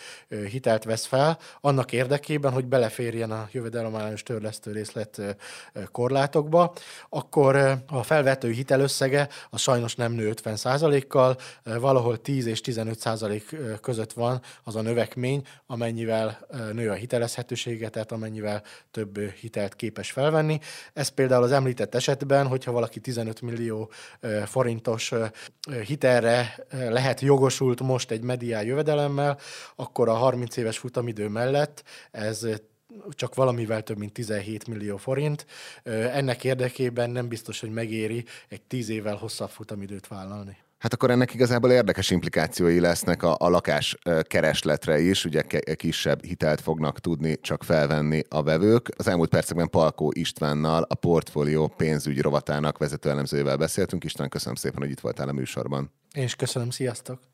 hitelt 0.51 0.85
vesz 0.85 1.07
fel, 1.07 1.39
annak 1.61 1.93
érdekében, 1.93 2.53
hogy 2.53 2.67
beleférjen 2.67 3.31
a 3.31 3.49
jövedelemállás 3.53 4.23
törlesztő 4.23 4.73
részlet 4.73 5.21
korlátokba, 5.93 6.75
akkor 7.09 7.57
a 7.87 8.03
felvehető 8.03 8.51
hitelösszege 8.51 9.29
a 9.51 9.59
sajnos 9.75 9.95
nem 9.95 10.13
nő 10.13 10.33
50%-kal, 10.43 11.37
valahol 11.63 12.21
10 12.21 12.47
és 12.47 12.61
15% 12.65 13.79
között 13.81 14.13
van 14.13 14.41
az 14.65 14.77
a 14.77 14.83
növekmény, 14.83 15.47
amennyivel 15.67 16.47
nő 16.73 16.91
a 16.91 16.95
hitelezhetősége, 16.95 17.89
tehát 17.89 18.13
amennyivel 18.13 18.63
több 18.91 19.19
hitelt 19.31 19.75
képes 19.75 20.11
felvenni. 20.11 20.59
Ez 20.93 21.09
például 21.09 21.43
az 21.43 21.53
említett 21.53 21.95
esetben, 21.95 22.47
hogyha 22.47 22.73
valaki 22.73 23.01
15 23.01 23.41
millió 23.41 23.91
forintos 24.45 25.13
hitelre 25.87 26.67
lehet 26.71 27.21
jogosult 27.21 27.81
most 27.81 28.11
egy 28.11 28.23
mediál 28.23 28.65
jövedelemmel, 28.65 29.39
akkor 29.77 30.09
a 30.09 30.15
30 30.15 30.57
éves 30.57 30.79
futamidő 30.79 31.29
mellett 31.29 31.83
ez 32.11 32.47
csak 33.11 33.35
valamivel 33.35 33.83
több 33.83 33.99
mint 33.99 34.13
17 34.13 34.67
millió 34.67 34.97
forint. 34.97 35.47
Ennek 35.83 36.45
érdekében 36.45 37.11
nem 37.11 37.29
biztos, 37.29 37.61
hogy 37.61 37.71
megéri 37.71 38.25
egy 38.49 38.63
10 38.63 38.89
évvel 38.89 39.17
hosszabb 39.17 39.51
futamidőt 39.51 40.09
vállalni. 40.09 40.57
Hát 40.85 40.93
akkor 40.93 41.11
ennek 41.11 41.35
igazából 41.35 41.71
érdekes 41.71 42.11
implikációi 42.11 42.81
lesznek 42.81 43.23
a, 43.23 43.37
a 43.39 43.49
lakás 43.49 43.97
keresletre 44.23 45.01
is, 45.01 45.25
ugye 45.25 45.43
kisebb 45.77 46.25
hitelt 46.25 46.61
fognak 46.61 47.01
tudni 47.01 47.41
csak 47.41 47.65
felvenni 47.65 48.23
a 48.29 48.43
vevők. 48.43 48.89
Az 48.97 49.09
elmúlt 49.09 49.29
percekben 49.29 49.71
Palkó 49.71 50.13
Istvánnal, 50.15 50.87
a 50.89 50.95
portfólió 50.95 51.67
pénzügy 51.77 52.21
rovatának 52.21 52.79
vezető 52.79 53.11
elemzőjével 53.11 53.57
beszéltünk. 53.57 54.05
István, 54.05 54.29
köszönöm 54.29 54.55
szépen, 54.55 54.81
hogy 54.81 54.91
itt 54.91 55.01
voltál 55.01 55.29
a 55.29 55.33
műsorban. 55.33 55.91
Én 56.15 56.25
is 56.25 56.35
köszönöm, 56.35 56.71
sziasztok! 56.71 57.34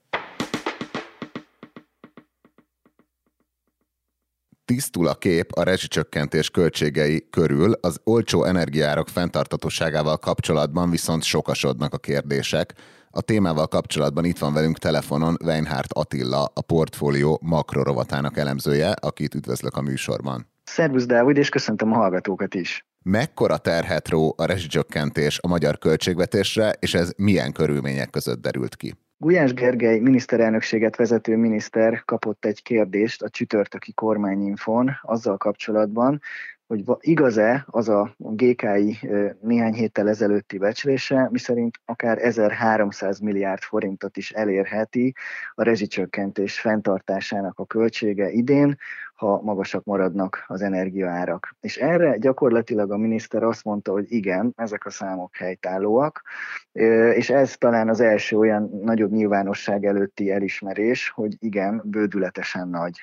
Tisztul 4.75 5.07
a 5.07 5.15
kép 5.15 5.53
a 5.53 5.63
rezsicsökkentés 5.63 6.51
költségei 6.51 7.27
körül, 7.31 7.73
az 7.81 8.01
olcsó 8.05 8.45
energiárak 8.45 9.09
fenntartatóságával 9.09 10.19
kapcsolatban 10.19 10.91
viszont 10.91 11.23
sokasodnak 11.23 11.95
a 11.95 11.99
kérdések. 11.99 12.75
A 13.11 13.21
témával 13.21 13.67
kapcsolatban 13.67 14.25
itt 14.25 14.39
van 14.39 14.53
velünk 14.53 14.79
telefonon 14.79 15.37
Weinhardt 15.45 15.93
Attila, 15.93 16.45
a 16.55 16.61
portfólió 16.61 17.41
makrorovatának 17.43 18.37
elemzője, 18.37 18.91
akit 18.91 19.35
üdvözlök 19.35 19.77
a 19.77 19.81
műsorban. 19.81 20.47
Szervusz 20.65 21.07
Dávid, 21.07 21.37
és 21.37 21.49
köszöntöm 21.49 21.93
a 21.93 21.97
hallgatókat 21.97 22.55
is. 22.55 22.87
Mekkora 23.03 23.57
terhet 23.57 24.09
ró 24.09 24.35
a 24.37 24.45
rezsicsökkentés 24.45 25.39
a 25.43 25.49
magyar 25.49 25.79
költségvetésre, 25.79 26.73
és 26.79 26.95
ez 26.95 27.13
milyen 27.17 27.53
körülmények 27.53 28.11
között 28.11 28.41
derült 28.41 28.77
ki? 28.77 28.95
Gulyás 29.23 29.55
Gergely 29.55 29.99
miniszterelnökséget 29.99 30.97
vezető 30.97 31.37
miniszter 31.37 32.05
kapott 32.05 32.45
egy 32.45 32.63
kérdést 32.63 33.23
a 33.23 33.29
csütörtöki 33.29 33.93
kormányinfon 33.93 34.91
azzal 35.03 35.37
kapcsolatban, 35.37 36.21
hogy 36.67 36.85
igaz-e 37.01 37.65
az 37.67 37.89
a 37.89 38.15
GKI 38.19 38.99
néhány 39.41 39.73
héttel 39.73 40.09
ezelőtti 40.09 40.59
becslése, 40.59 41.29
miszerint 41.31 41.81
akár 41.85 42.19
1300 42.19 43.19
milliárd 43.19 43.63
forintot 43.63 44.17
is 44.17 44.31
elérheti 44.31 45.15
a 45.55 45.63
rezsicsökkentés 45.63 46.61
fenntartásának 46.61 47.59
a 47.59 47.67
költsége 47.67 48.31
idén, 48.31 48.77
ha 49.21 49.41
magasak 49.43 49.85
maradnak 49.85 50.45
az 50.47 50.63
energiaárak. 50.63 51.57
És 51.61 51.77
erre 51.77 52.17
gyakorlatilag 52.17 52.91
a 52.91 52.97
miniszter 52.97 53.43
azt 53.43 53.65
mondta, 53.65 53.93
hogy 53.93 54.13
igen, 54.13 54.53
ezek 54.57 54.87
a 54.87 54.91
számok 54.91 55.37
helytállóak, 55.37 56.23
és 57.13 57.31
ez 57.31 57.57
talán 57.57 57.89
az 57.89 58.01
első 58.01 58.37
olyan 58.37 58.71
nagyobb 58.83 59.11
nyilvánosság 59.11 59.85
előtti 59.85 60.31
elismerés, 60.31 61.11
hogy 61.11 61.37
igen, 61.39 61.83
bődületesen 61.85 62.69
nagy 62.69 62.99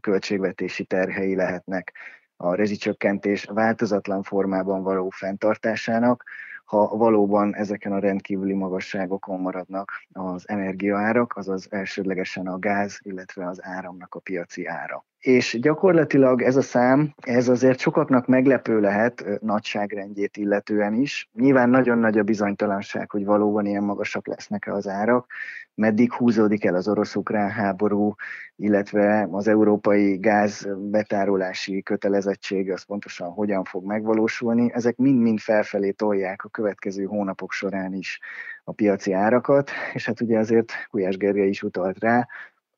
költségvetési 0.00 0.84
terhei 0.84 1.34
lehetnek 1.34 1.92
a 2.36 2.54
rezsicsökkentés 2.54 3.44
változatlan 3.44 4.22
formában 4.22 4.82
való 4.82 5.08
fenntartásának, 5.08 6.24
ha 6.64 6.96
valóban 6.96 7.54
ezeken 7.54 7.92
a 7.92 7.98
rendkívüli 7.98 8.54
magasságokon 8.54 9.40
maradnak 9.40 9.92
az 10.12 10.48
energiaárak, 10.48 11.36
azaz 11.36 11.66
elsődlegesen 11.70 12.46
a 12.46 12.58
gáz, 12.58 12.98
illetve 13.02 13.46
az 13.46 13.64
áramnak 13.64 14.14
a 14.14 14.20
piaci 14.20 14.66
ára. 14.66 15.04
És 15.20 15.58
gyakorlatilag 15.60 16.42
ez 16.42 16.56
a 16.56 16.62
szám, 16.62 17.14
ez 17.20 17.48
azért 17.48 17.78
sokaknak 17.78 18.26
meglepő 18.26 18.80
lehet 18.80 19.24
nagyságrendjét 19.40 20.36
illetően 20.36 20.94
is. 20.94 21.28
Nyilván 21.32 21.70
nagyon 21.70 21.98
nagy 21.98 22.18
a 22.18 22.22
bizonytalanság, 22.22 23.10
hogy 23.10 23.24
valóban 23.24 23.66
ilyen 23.66 23.82
magasak 23.82 24.26
lesznek-e 24.26 24.72
az 24.72 24.88
árak, 24.88 25.26
meddig 25.74 26.12
húzódik 26.12 26.64
el 26.64 26.74
az 26.74 26.88
orosz-ukrán 26.88 27.50
háború, 27.50 28.14
illetve 28.56 29.28
az 29.30 29.48
európai 29.48 30.16
gáz 30.16 30.68
betárolási 30.78 31.82
kötelezettség, 31.82 32.70
az 32.70 32.82
pontosan 32.82 33.28
hogyan 33.28 33.64
fog 33.64 33.84
megvalósulni. 33.84 34.70
Ezek 34.74 34.96
mind-mind 34.96 35.38
felfelé 35.38 35.90
tolják 35.90 36.44
a 36.44 36.48
következő 36.48 37.04
hónapok 37.04 37.52
során 37.52 37.94
is 37.94 38.20
a 38.64 38.72
piaci 38.72 39.12
árakat, 39.12 39.70
és 39.92 40.06
hát 40.06 40.20
ugye 40.20 40.38
azért 40.38 40.72
Gulyás 40.90 41.16
Gergely 41.16 41.48
is 41.48 41.62
utalt 41.62 41.98
rá, 41.98 42.28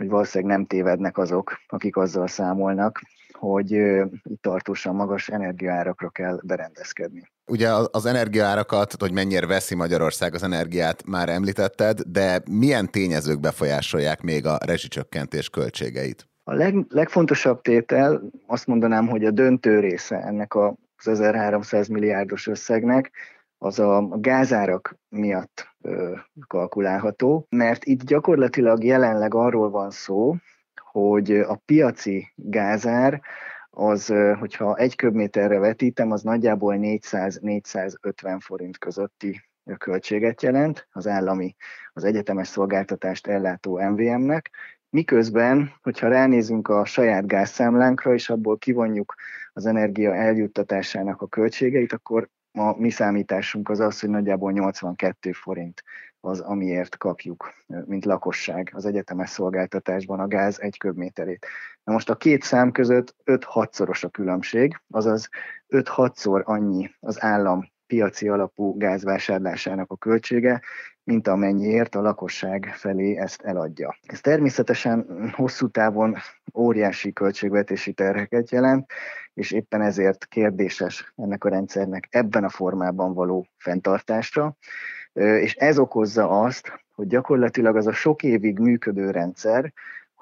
hogy 0.03 0.11
valószínűleg 0.11 0.57
nem 0.57 0.67
tévednek 0.67 1.19
azok, 1.19 1.59
akik 1.67 1.97
azzal 1.97 2.27
számolnak, 2.27 3.01
hogy 3.33 3.71
itt 4.23 4.43
tartósan 4.43 4.95
magas 4.95 5.29
energiaárakra 5.29 6.09
kell 6.09 6.41
berendezkedni. 6.43 7.31
Ugye 7.47 7.69
az 7.91 8.07
energiaárakat, 8.07 8.95
hogy 8.99 9.13
mennyire 9.13 9.47
veszi 9.47 9.75
Magyarország 9.75 10.35
az 10.35 10.43
energiát, 10.43 11.07
már 11.07 11.29
említetted, 11.29 12.01
de 12.01 12.43
milyen 12.51 12.91
tényezők 12.91 13.41
befolyásolják 13.41 14.21
még 14.21 14.47
a 14.47 14.59
rezsicsökkentés 14.67 15.49
költségeit? 15.49 16.29
A 16.45 16.53
leg, 16.53 16.75
legfontosabb 16.89 17.61
tétel, 17.61 18.23
azt 18.47 18.67
mondanám, 18.67 19.09
hogy 19.09 19.25
a 19.25 19.31
döntő 19.31 19.81
része 19.81 20.17
ennek 20.17 20.55
az 20.55 21.09
1300 21.09 21.89
milliárdos 21.89 22.47
összegnek, 22.47 23.11
az 23.63 23.79
a 23.79 24.09
gázárak 24.09 24.97
miatt 25.09 25.69
kalkulálható, 26.47 27.47
mert 27.51 27.85
itt 27.85 28.05
gyakorlatilag 28.05 28.85
jelenleg 28.85 29.35
arról 29.35 29.71
van 29.71 29.91
szó, 29.91 30.35
hogy 30.93 31.31
a 31.31 31.61
piaci 31.65 32.33
gázár 32.35 33.21
az, 33.71 34.15
hogyha 34.39 34.77
egy 34.77 34.97
köbméterre 34.97 35.59
vetítem, 35.59 36.11
az 36.11 36.23
nagyjából 36.23 36.77
400-450 36.79 38.39
forint 38.41 38.79
közötti 38.79 39.41
költséget 39.79 40.43
jelent 40.43 40.89
az 40.93 41.07
állami, 41.07 41.55
az 41.93 42.05
egyetemes 42.05 42.49
szolgáltatást 42.49 43.27
ellátó 43.27 43.81
MVM-nek, 43.81 44.51
miközben, 44.91 45.73
hogyha 45.83 46.09
ránézünk 46.09 46.69
a 46.69 46.85
saját 46.85 47.27
gázszámlánkra, 47.27 48.15
és 48.15 48.31
abból 48.31 48.59
kivonjuk 48.59 49.15
az 49.53 49.67
energia 49.67 50.15
eljuttatásának 50.15 51.23
a 51.23 51.27
költségeit, 51.27 51.93
akkor 51.93 52.29
a 52.53 52.79
mi 52.79 52.91
számításunk 52.91 53.69
az 53.69 53.81
az, 53.81 54.01
hogy 54.01 54.09
nagyjából 54.09 54.53
82 54.53 55.33
forint 55.33 55.83
az, 56.21 56.41
amiért 56.41 56.97
kapjuk, 56.97 57.53
mint 57.67 58.05
lakosság 58.05 58.71
az 58.75 58.87
egyetemes 58.87 59.31
szolgáltatásban 59.31 60.21
a 60.21 60.27
gáz 60.27 60.61
egy 60.61 60.79
köbméterét. 60.79 61.47
Na 61.85 61.93
most 61.93 62.11
a 62.11 62.17
két 62.17 62.43
szám 62.43 62.73
között 62.73 63.15
5-6-szoros 63.25 64.05
a 64.05 64.09
különbség, 64.09 64.81
azaz 64.91 65.29
5-6-szor 65.69 66.45
annyi 66.45 66.91
az 67.01 67.23
állam 67.23 67.71
piaci 67.87 68.29
alapú 68.29 68.77
gázvásárlásának 68.77 69.91
a 69.91 69.97
költsége, 69.97 70.63
mint 71.05 71.29
amennyiért 71.29 71.95
a 71.95 72.01
lakosság 72.01 72.73
felé 72.75 73.17
ezt 73.17 73.43
eladja. 73.43 73.97
Ez 74.03 74.21
természetesen 74.21 75.07
hosszú 75.37 75.69
távon 75.69 76.17
óriási 76.55 77.13
költségvetési 77.13 77.93
terheket 77.93 78.51
jelent, 78.51 78.91
és 79.35 79.51
éppen 79.51 79.83
ezért 79.83 80.27
kérdéses 80.27 81.13
ennek 81.17 81.45
a 81.45 81.49
rendszernek 81.49 82.09
ebben 82.11 82.45
a 82.45 82.49
formában 82.49 83.15
való 83.15 83.47
fenntartásra, 83.57 84.57
és 85.13 85.55
ez 85.55 85.79
okozza 85.79 86.29
azt, 86.29 86.73
hogy 86.95 87.07
gyakorlatilag 87.07 87.77
az 87.77 87.87
a 87.87 87.93
sok 87.93 88.23
évig 88.23 88.59
működő 88.59 89.11
rendszer, 89.11 89.73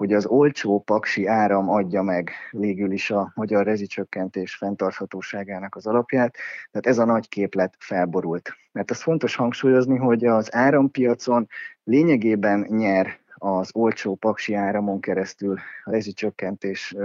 hogy 0.01 0.13
az 0.13 0.25
olcsó 0.25 0.79
paksi 0.79 1.27
áram 1.27 1.69
adja 1.69 2.01
meg 2.01 2.31
végül 2.51 2.91
is 2.91 3.11
a 3.11 3.31
magyar 3.35 3.65
rezsicsökkentés 3.65 4.55
fenntarthatóságának 4.55 5.75
az 5.75 5.87
alapját, 5.87 6.35
tehát 6.71 6.87
ez 6.87 6.97
a 6.97 7.05
nagy 7.05 7.29
képlet 7.29 7.75
felborult. 7.79 8.53
Mert 8.71 8.91
az 8.91 9.01
fontos 9.01 9.35
hangsúlyozni, 9.35 9.97
hogy 9.97 10.25
az 10.25 10.55
árampiacon 10.55 11.47
lényegében 11.83 12.65
nyer 12.69 13.19
az 13.35 13.69
olcsó 13.73 14.15
paksi 14.15 14.53
áramon 14.53 14.99
keresztül 14.99 15.57
a 15.83 15.91
rezsicsökkentés 15.91 16.95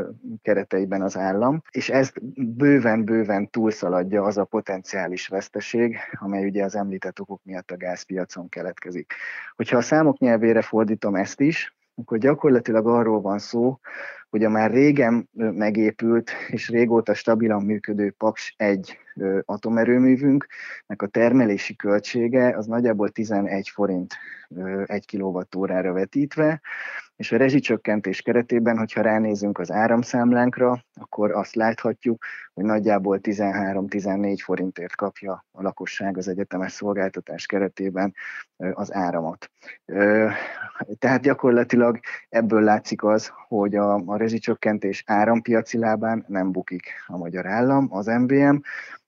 kereteiben 0.43 1.03
az 1.03 1.17
állam, 1.17 1.63
és 1.71 1.89
ezt 1.89 2.23
bőven-bőven 2.57 3.51
túlszaladja 3.51 4.23
az 4.23 4.39
a 4.39 4.45
potenciális 4.45 5.29
veszteség, 5.29 5.97
amely 6.13 6.45
ugye 6.45 6.65
az 6.65 6.77
említett 6.77 7.21
okok 7.21 7.41
miatt 7.45 7.71
a 7.71 7.77
gázpiacon 7.77 8.49
keletkezik. 8.49 9.13
Hogyha 9.57 9.77
a 9.77 9.83
számok 9.83 10.19
nyelvére 10.19 10.63
fordítom 10.63 11.15
ezt 11.15 11.41
is, 11.41 11.75
akkor 11.97 12.19
gyakorlatilag 12.19 12.87
arról 12.87 13.21
van 13.21 13.39
szó, 13.39 13.79
hogy 14.31 14.45
a 14.45 14.49
már 14.49 14.71
régen 14.71 15.29
megépült 15.33 16.31
és 16.49 16.69
régóta 16.69 17.15
stabilan 17.15 17.63
működő 17.63 18.11
Paks 18.11 18.55
1 18.57 18.99
atomerőművünknek 19.45 21.03
a 21.03 21.07
termelési 21.07 21.77
költsége 21.77 22.57
az 22.57 22.67
nagyjából 22.67 23.09
11 23.09 23.69
forint 23.69 24.15
egy 24.87 25.07
kilovattórára 25.07 25.93
vetítve, 25.93 26.61
és 27.17 27.33
a 27.33 27.37
rezsicsökkentés 27.37 28.23
keretében, 28.23 28.79
hogyha 28.79 29.01
ránézünk 29.01 29.59
az 29.59 29.71
áramszámlánkra, 29.71 30.85
akkor 30.95 31.31
azt 31.31 31.55
láthatjuk, 31.55 32.25
hogy 32.55 32.65
nagyjából 32.65 33.19
13-14 33.23 34.39
forintért 34.43 34.97
kapja 34.97 35.45
a 35.53 35.63
lakosság 35.63 36.17
az 36.17 36.29
egyetemes 36.29 36.73
szolgáltatás 36.73 37.47
keretében 37.47 38.15
az 38.73 38.95
áramot. 38.95 39.51
Tehát 40.99 41.23
gyakorlatilag 41.23 41.99
ebből 42.29 42.63
látszik 42.63 43.03
az, 43.03 43.33
hogy 43.49 43.75
a, 43.75 43.95
a 43.95 44.16
rezsicsökkentés 44.17 45.03
árampiaci 45.07 45.79
lábán 45.79 46.25
nem 46.29 46.53
bukik 46.53 46.93
a 47.07 47.17
magyar 47.17 47.47
állam, 47.47 47.89
az 47.91 48.07
MVM, 48.07 48.57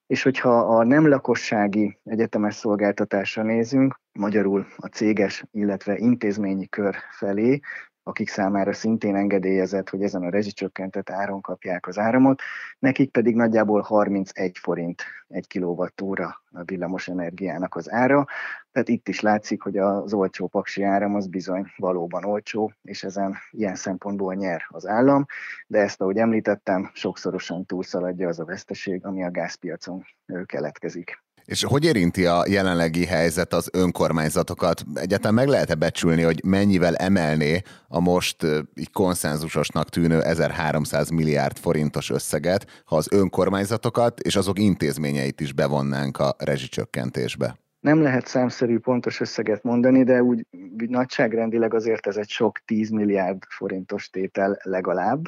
és 0.06 0.22
hogyha 0.22 0.58
a 0.58 0.84
nem 0.84 1.08
lakossági 1.08 1.98
egyetemes 2.04 2.54
szolgáltatásra 2.54 3.42
nézünk, 3.42 4.00
magyarul 4.12 4.66
a 4.76 4.86
céges, 4.86 5.44
illetve 5.52 5.96
intézményi 5.96 6.68
kör 6.68 6.96
felé, 7.10 7.60
akik 8.08 8.28
számára 8.28 8.72
szintén 8.72 9.16
engedélyezett, 9.16 9.88
hogy 9.88 10.02
ezen 10.02 10.22
a 10.22 10.30
rezsicsökkentett 10.30 11.10
áron 11.10 11.40
kapják 11.40 11.86
az 11.86 11.98
áramot, 11.98 12.40
nekik 12.78 13.10
pedig 13.10 13.34
nagyjából 13.34 13.80
31 13.80 14.58
forint 14.58 15.02
egy 15.28 15.46
kilovattóra 15.46 16.42
a 16.52 16.62
villamos 16.64 17.08
energiának 17.08 17.74
az 17.74 17.90
ára. 17.90 18.26
Tehát 18.72 18.88
itt 18.88 19.08
is 19.08 19.20
látszik, 19.20 19.62
hogy 19.62 19.76
az 19.76 20.12
olcsó 20.12 20.46
paksi 20.46 20.82
áram 20.82 21.14
az 21.14 21.26
bizony 21.26 21.66
valóban 21.76 22.24
olcsó, 22.24 22.72
és 22.82 23.02
ezen 23.02 23.36
ilyen 23.50 23.74
szempontból 23.74 24.34
nyer 24.34 24.62
az 24.68 24.86
állam, 24.86 25.26
de 25.66 25.78
ezt, 25.78 26.00
ahogy 26.00 26.16
említettem, 26.16 26.90
sokszorosan 26.92 27.64
túlszaladja 27.66 28.28
az 28.28 28.38
a 28.38 28.44
veszteség, 28.44 29.06
ami 29.06 29.24
a 29.24 29.30
gázpiacon 29.30 30.04
keletkezik. 30.46 31.27
És 31.48 31.64
hogy 31.64 31.84
érinti 31.84 32.26
a 32.26 32.44
jelenlegi 32.48 33.04
helyzet 33.04 33.52
az 33.52 33.70
önkormányzatokat? 33.72 34.84
Egyáltalán 34.94 35.34
meg 35.34 35.46
lehet-e 35.46 35.74
becsülni, 35.74 36.22
hogy 36.22 36.44
mennyivel 36.44 36.96
emelné 36.96 37.60
a 37.88 38.00
most 38.00 38.42
így 38.74 38.92
konszenzusosnak 38.92 39.88
tűnő 39.88 40.22
1300 40.22 41.08
milliárd 41.08 41.56
forintos 41.56 42.10
összeget, 42.10 42.82
ha 42.84 42.96
az 42.96 43.08
önkormányzatokat 43.10 44.20
és 44.20 44.36
azok 44.36 44.58
intézményeit 44.58 45.40
is 45.40 45.52
bevonnánk 45.52 46.18
a 46.18 46.34
rezsicsökkentésbe? 46.38 47.58
Nem 47.80 48.02
lehet 48.02 48.26
számszerű 48.26 48.78
pontos 48.78 49.20
összeget 49.20 49.62
mondani, 49.62 50.04
de 50.04 50.22
úgy, 50.22 50.46
nagyságrendileg 50.76 51.74
azért 51.74 52.06
ez 52.06 52.16
egy 52.16 52.28
sok 52.28 52.58
10 52.64 52.90
milliárd 52.90 53.42
forintos 53.48 54.10
tétel 54.10 54.58
legalább. 54.62 55.22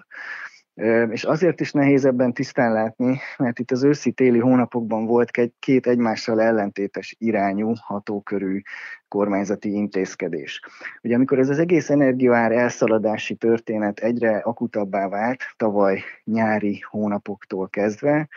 És 1.11 1.25
azért 1.25 1.61
is 1.61 1.73
nehéz 1.73 2.05
ebben 2.05 2.33
tisztán 2.33 2.73
látni, 2.73 3.19
mert 3.38 3.59
itt 3.59 3.71
az 3.71 3.83
őszi-téli 3.83 4.38
hónapokban 4.38 5.07
volt 5.07 5.31
két 5.59 5.87
egymással 5.87 6.40
ellentétes 6.40 7.16
irányú, 7.19 7.73
hatókörű 7.81 8.61
kormányzati 9.09 9.73
intézkedés. 9.73 10.61
Ugye 11.03 11.14
amikor 11.14 11.38
ez 11.38 11.49
az 11.49 11.59
egész 11.59 11.90
energiaár 11.90 12.53
elszaladási 12.53 13.35
történet 13.35 13.99
egyre 13.99 14.37
akutabbá 14.37 15.09
vált, 15.09 15.40
tavaly 15.57 16.03
nyári 16.25 16.81
hónapoktól 16.90 17.69
kezdve, 17.69 18.29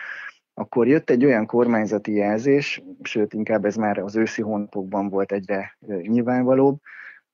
akkor 0.53 0.87
jött 0.87 1.09
egy 1.09 1.25
olyan 1.25 1.45
kormányzati 1.45 2.13
jelzés, 2.13 2.83
sőt 3.01 3.33
inkább 3.33 3.65
ez 3.65 3.75
már 3.75 3.97
az 3.97 4.15
őszi 4.15 4.41
hónapokban 4.41 5.09
volt 5.09 5.31
egyre 5.31 5.77
nyilvánvalóbb, 6.01 6.79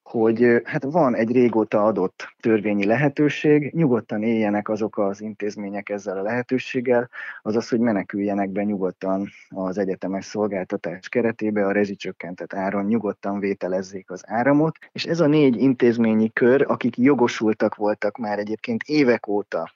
hogy 0.10 0.62
hát 0.64 0.84
van 0.84 1.16
egy 1.16 1.32
régóta 1.32 1.84
adott 1.84 2.28
törvényi 2.40 2.86
lehetőség, 2.86 3.74
nyugodtan 3.74 4.24
éljenek 4.24 4.70
azok 4.70 4.98
az 4.98 5.22
intézmények 5.22 5.90
ezzel 5.90 6.18
a 6.18 6.22
lehetőséggel, 6.22 7.10
azaz, 7.42 7.70
hogy 7.70 7.80
meneküljenek 7.80 8.50
be 8.50 8.64
nyugodtan 8.64 9.30
az 9.50 9.78
egyetemes 9.78 10.26
szolgáltatás 10.26 11.10
keretébe, 11.10 11.66
a 11.66 11.72
rezsicsökkentett 11.72 12.54
áron 12.54 12.86
nyugodtan 12.86 13.40
vételezzék 13.40 14.12
az 14.12 14.24
áramot, 14.28 14.78
és 14.92 15.06
ez 15.06 15.20
a 15.20 15.28
négy 15.28 15.62
intézményi 15.62 16.34
kör, 16.34 16.66
akik 16.68 16.98
jogosultak 16.98 17.76
voltak 17.76 18.18
már 18.18 18.40
egyébként 18.40 18.84
évek 18.84 19.28
óta 19.28 19.72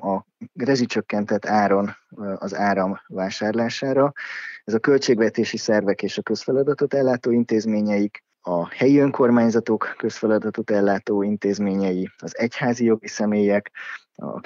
a 0.00 0.24
rezsicsökkentett 0.54 1.46
áron 1.46 1.90
az 2.38 2.54
áram 2.54 3.00
vásárlására, 3.06 4.12
ez 4.64 4.74
a 4.74 4.78
költségvetési 4.78 5.56
szervek 5.56 6.02
és 6.02 6.18
a 6.18 6.22
közfeladatot 6.22 6.94
ellátó 6.94 7.30
intézményeik, 7.30 8.24
a 8.48 8.68
helyi 8.68 8.98
önkormányzatok 8.98 9.94
közfeladatot 9.96 10.70
ellátó 10.70 11.22
intézményei, 11.22 12.10
az 12.18 12.38
egyházi 12.38 12.84
jogi 12.84 13.06
személyek, 13.06 13.70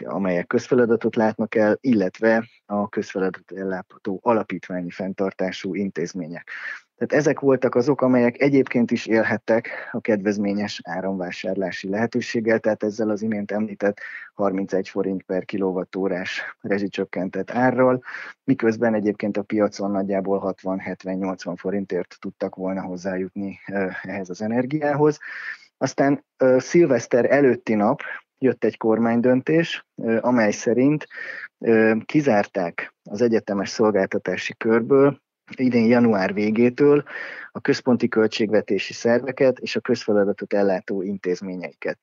amelyek 0.05 0.47
közfeladatot 0.47 1.17
látnak 1.17 1.55
el, 1.55 1.79
illetve 1.81 2.49
a 2.67 2.89
közfeladatot 2.89 3.53
ellátó 3.53 4.21
alapítványi 4.23 4.91
fenntartású 4.91 5.75
intézmények. 5.75 6.51
Tehát 6.97 7.25
ezek 7.25 7.41
voltak 7.41 7.75
azok, 7.75 8.01
amelyek 8.01 8.41
egyébként 8.41 8.91
is 8.91 9.07
élhettek 9.07 9.69
a 9.91 10.01
kedvezményes 10.01 10.81
áramvásárlási 10.85 11.89
lehetőséggel, 11.89 12.59
tehát 12.59 12.83
ezzel 12.83 13.11
az 13.11 13.23
imént 13.23 13.51
említett 13.51 14.01
31 14.35 14.89
forint 14.89 15.23
per 15.23 15.45
kilovattórás 15.45 16.43
rezsicsökkentett 16.61 17.51
árral, 17.51 18.03
miközben 18.45 18.95
egyébként 18.95 19.37
a 19.37 19.43
piacon 19.43 19.91
nagyjából 19.91 20.55
60-70-80 20.63 21.55
forintért 21.57 22.17
tudtak 22.19 22.55
volna 22.55 22.83
hozzájutni 22.83 23.59
ehhez 24.03 24.31
az 24.31 24.43
energiához. 24.43 25.19
Aztán 25.77 26.25
szilveszter 26.57 27.31
előtti 27.31 27.75
nap 27.75 28.03
jött 28.41 28.65
egy 28.65 28.77
kormánydöntés, 28.77 29.87
amely 30.21 30.51
szerint 30.51 31.07
kizárták 32.05 32.95
az 33.11 33.23
egyetemes 33.23 33.69
szolgáltatási 33.69 34.55
körből 34.57 35.21
idén 35.57 35.87
január 35.87 36.35
végétől 36.35 37.03
a 37.51 37.61
központi 37.61 38.09
költségvetési 38.09 38.93
szerveket 38.93 39.59
és 39.59 39.77
a 39.77 39.81
közfeladatot 39.81 40.53
ellátó 40.53 41.03
intézményeiket. 41.03 41.99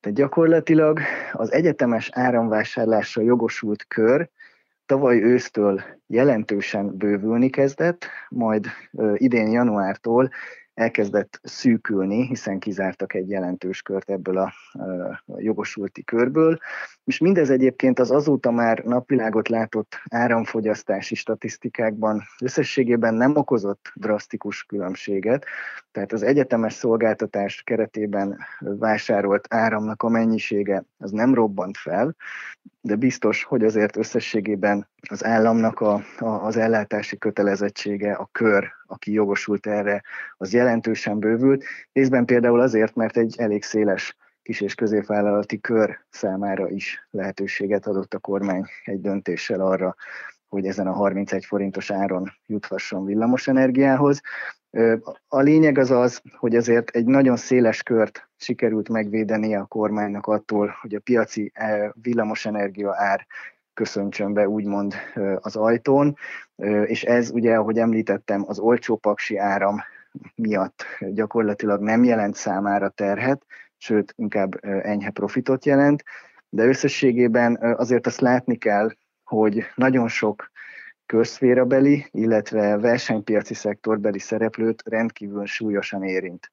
Tehát 0.00 0.18
gyakorlatilag 0.18 1.00
az 1.32 1.52
egyetemes 1.52 2.10
áramvásárlásra 2.12 3.22
jogosult 3.22 3.84
kör 3.88 4.30
tavaly 4.86 5.22
ősztől 5.22 5.82
jelentősen 6.06 6.96
bővülni 6.96 7.50
kezdett, 7.50 8.06
majd 8.28 8.66
idén 9.14 9.50
januártól 9.50 10.30
elkezdett 10.74 11.40
szűkülni, 11.42 12.26
hiszen 12.26 12.58
kizártak 12.58 13.14
egy 13.14 13.28
jelentős 13.28 13.82
kört 13.82 14.10
ebből 14.10 14.36
a 14.36 14.52
jogosulti 15.36 16.04
körből, 16.04 16.58
És 17.04 17.18
mindez 17.18 17.50
egyébként 17.50 17.98
az 17.98 18.10
azóta 18.10 18.50
már 18.50 18.78
napvilágot 18.78 19.48
látott 19.48 20.00
áramfogyasztási 20.10 21.14
statisztikákban 21.14 22.22
összességében 22.40 23.14
nem 23.14 23.36
okozott 23.36 23.92
drasztikus 23.94 24.62
különbséget, 24.62 25.44
tehát 25.92 26.12
az 26.12 26.22
egyetemes 26.22 26.72
szolgáltatás 26.72 27.62
keretében 27.62 28.38
vásárolt 28.60 29.46
áramnak 29.50 30.02
a 30.02 30.08
mennyisége 30.08 30.84
az 30.98 31.10
nem 31.10 31.34
robbant 31.34 31.76
fel, 31.76 32.14
de 32.80 32.96
biztos, 32.96 33.44
hogy 33.44 33.64
azért 33.64 33.96
összességében 33.96 34.88
az 35.08 35.24
államnak 35.24 35.80
a, 35.80 36.02
a, 36.18 36.26
az 36.26 36.56
ellátási 36.56 37.18
kötelezettsége, 37.18 38.12
a 38.12 38.28
kör, 38.32 38.70
aki 38.86 39.12
jogosult 39.12 39.66
erre, 39.66 40.02
az 40.36 40.52
jelentősen 40.52 41.18
bővült. 41.18 41.64
Részben 41.92 42.24
például 42.24 42.60
azért, 42.60 42.94
mert 42.94 43.16
egy 43.16 43.34
elég 43.38 43.62
széles 43.62 44.16
kis- 44.42 44.60
és 44.60 44.74
középvállalati 44.74 45.60
kör 45.60 45.98
számára 46.10 46.68
is 46.68 47.06
lehetőséget 47.10 47.86
adott 47.86 48.14
a 48.14 48.18
kormány 48.18 48.64
egy 48.84 49.00
döntéssel 49.00 49.60
arra, 49.60 49.94
hogy 50.48 50.66
ezen 50.66 50.86
a 50.86 50.92
31 50.92 51.44
forintos 51.44 51.90
áron 51.90 52.32
juthasson 52.46 53.04
villamosenergiához. 53.04 54.20
A 55.28 55.40
lényeg 55.40 55.78
az 55.78 55.90
az, 55.90 56.22
hogy 56.36 56.56
azért 56.56 56.90
egy 56.90 57.04
nagyon 57.04 57.36
széles 57.36 57.82
kört 57.82 58.28
sikerült 58.36 58.88
megvédenie 58.88 59.58
a 59.58 59.64
kormánynak 59.64 60.26
attól, 60.26 60.76
hogy 60.80 60.94
a 60.94 61.00
piaci 61.00 61.52
villamosenergia 61.94 62.94
ár 62.96 63.26
köszöntsön 63.74 64.32
be 64.32 64.48
úgymond 64.48 64.94
az 65.40 65.56
ajtón, 65.56 66.16
és 66.84 67.04
ez 67.04 67.30
ugye, 67.30 67.54
ahogy 67.54 67.78
említettem, 67.78 68.44
az 68.46 68.58
olcsó 68.58 68.96
paksi 68.96 69.36
áram 69.36 69.80
miatt 70.34 70.84
gyakorlatilag 71.00 71.80
nem 71.80 72.04
jelent 72.04 72.34
számára 72.34 72.88
terhet, 72.88 73.46
sőt, 73.82 74.12
inkább 74.16 74.64
enyhe 74.64 75.10
profitot 75.10 75.64
jelent, 75.64 76.04
de 76.48 76.64
összességében 76.64 77.56
azért 77.76 78.06
azt 78.06 78.20
látni 78.20 78.56
kell, 78.56 78.90
hogy 79.24 79.64
nagyon 79.74 80.08
sok 80.08 80.50
közszférabeli, 81.06 82.06
illetve 82.10 82.76
versenypiaci 82.78 83.54
szektorbeli 83.54 84.18
szereplőt 84.18 84.82
rendkívül 84.86 85.46
súlyosan 85.46 86.02
érint 86.02 86.50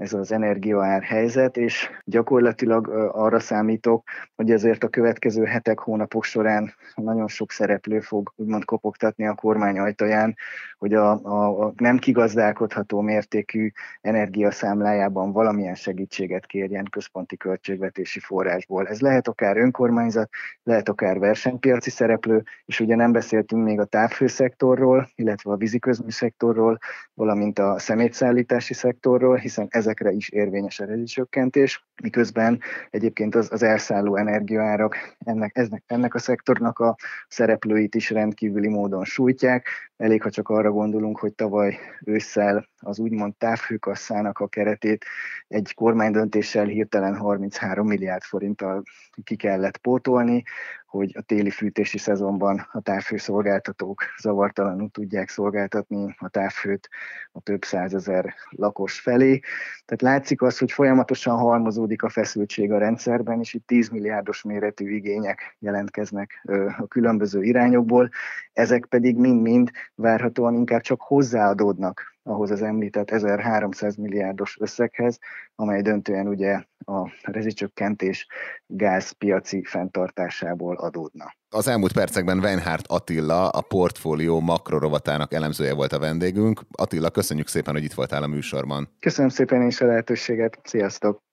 ez 0.00 0.12
az 0.12 0.32
energiaár 0.32 1.02
helyzet, 1.02 1.56
és 1.56 1.88
gyakorlatilag 2.04 2.88
arra 3.12 3.38
számítok, 3.40 4.08
hogy 4.36 4.50
ezért 4.50 4.84
a 4.84 4.88
következő 4.88 5.44
hetek, 5.44 5.78
hónapok 5.78 6.24
során 6.24 6.74
nagyon 6.94 7.28
sok 7.28 7.50
szereplő 7.52 8.00
fog 8.00 8.32
úgymond 8.36 8.64
kopogtatni 8.64 9.26
a 9.26 9.34
kormány 9.34 9.78
ajtaján, 9.78 10.36
hogy 10.78 10.94
a, 10.94 11.10
a, 11.10 11.64
a 11.64 11.72
nem 11.76 11.98
kigazdálkodható 11.98 13.00
mértékű 13.00 13.70
energiaszámlájában 14.00 15.32
valamilyen 15.32 15.74
segítséget 15.74 16.46
kérjen 16.46 16.84
központi 16.90 17.36
költségvetési 17.36 18.20
forrásból. 18.20 18.86
Ez 18.86 19.00
lehet 19.00 19.28
akár 19.28 19.56
önkormányzat, 19.56 20.28
lehet 20.62 20.88
akár 20.88 21.18
versenypiaci 21.18 21.90
szereplő, 21.90 22.42
és 22.64 22.80
ugye 22.80 22.94
nem 22.94 23.12
beszéltünk 23.12 23.64
még 23.64 23.80
a 23.80 23.84
távfőszektorról, 23.90 25.08
illetve 25.14 25.52
a 25.52 25.56
víziközműszektorról, 25.56 26.78
valamint 27.14 27.58
a 27.58 27.78
szemétszállítási 27.78 28.74
szektorról, 28.74 29.36
hiszen 29.36 29.66
ezek 29.70 29.88
ezekre 29.90 30.16
is 30.16 30.28
érvényes 30.28 30.80
a 30.80 30.84
rezsicsökkentés, 30.84 31.86
miközben 32.02 32.60
egyébként 32.90 33.34
az, 33.34 33.52
az 33.52 33.62
elszálló 33.62 34.16
energiaárak 34.16 35.16
ennek, 35.18 35.56
ennek, 35.56 35.82
ennek 35.86 36.14
a 36.14 36.18
szektornak 36.18 36.78
a 36.78 36.96
szereplőit 37.28 37.94
is 37.94 38.10
rendkívüli 38.10 38.68
módon 38.68 39.04
sújtják. 39.04 39.66
Elég, 39.96 40.22
ha 40.22 40.30
csak 40.30 40.48
arra 40.48 40.70
gondolunk, 40.70 41.18
hogy 41.18 41.34
tavaly 41.34 41.78
ősszel 42.04 42.68
az 42.80 42.98
úgymond 42.98 43.34
távhőkasszának 43.36 44.38
a 44.38 44.48
keretét 44.48 45.04
egy 45.48 45.74
kormánydöntéssel 45.74 46.64
hirtelen 46.64 47.16
33 47.16 47.86
milliárd 47.86 48.22
forinttal 48.22 48.82
ki 49.24 49.36
kellett 49.36 49.76
pótolni, 49.76 50.42
hogy 50.90 51.14
a 51.16 51.22
téli 51.22 51.50
fűtési 51.50 51.98
szezonban 51.98 52.68
a 52.72 52.80
távfőszolgáltatók 52.80 54.02
zavartalanul 54.20 54.90
tudják 54.90 55.28
szolgáltatni 55.28 56.14
a 56.18 56.28
távfőt 56.28 56.88
a 57.32 57.40
több 57.40 57.64
százezer 57.64 58.34
lakos 58.50 59.00
felé. 59.00 59.40
Tehát 59.84 60.02
látszik 60.02 60.42
az, 60.42 60.58
hogy 60.58 60.72
folyamatosan 60.72 61.36
halmozódik 61.36 62.02
a 62.02 62.08
feszültség 62.08 62.72
a 62.72 62.78
rendszerben, 62.78 63.40
és 63.40 63.54
itt 63.54 63.66
10 63.66 63.88
milliárdos 63.88 64.42
méretű 64.42 64.94
igények 64.94 65.56
jelentkeznek 65.58 66.46
a 66.78 66.86
különböző 66.86 67.42
irányokból, 67.42 68.08
ezek 68.52 68.86
pedig 68.88 69.16
mind-mind 69.16 69.70
várhatóan 69.94 70.54
inkább 70.54 70.80
csak 70.80 71.00
hozzáadódnak 71.00 72.18
ahhoz 72.30 72.50
az 72.50 72.62
említett 72.62 73.10
1300 73.10 73.96
milliárdos 73.96 74.56
összeghez, 74.60 75.18
amely 75.54 75.82
döntően 75.82 76.28
ugye 76.28 76.62
a 76.78 77.10
rezsicsökkentés 77.22 78.26
gázpiaci 78.66 79.64
fenntartásából 79.64 80.76
adódna. 80.76 81.34
Az 81.48 81.68
elmúlt 81.68 81.92
percekben 81.92 82.38
Weinhardt 82.38 82.86
Attila, 82.86 83.48
a 83.48 83.60
portfólió 83.60 84.40
makrorovatának 84.40 85.32
elemzője 85.32 85.74
volt 85.74 85.92
a 85.92 85.98
vendégünk. 85.98 86.60
Attila, 86.70 87.10
köszönjük 87.10 87.48
szépen, 87.48 87.74
hogy 87.74 87.84
itt 87.84 87.92
voltál 87.92 88.22
a 88.22 88.26
műsorban. 88.26 88.88
Köszönöm 89.00 89.30
szépen 89.30 89.66
is 89.66 89.80
a 89.80 89.86
lehetőséget. 89.86 90.58
Sziasztok! 90.62 91.29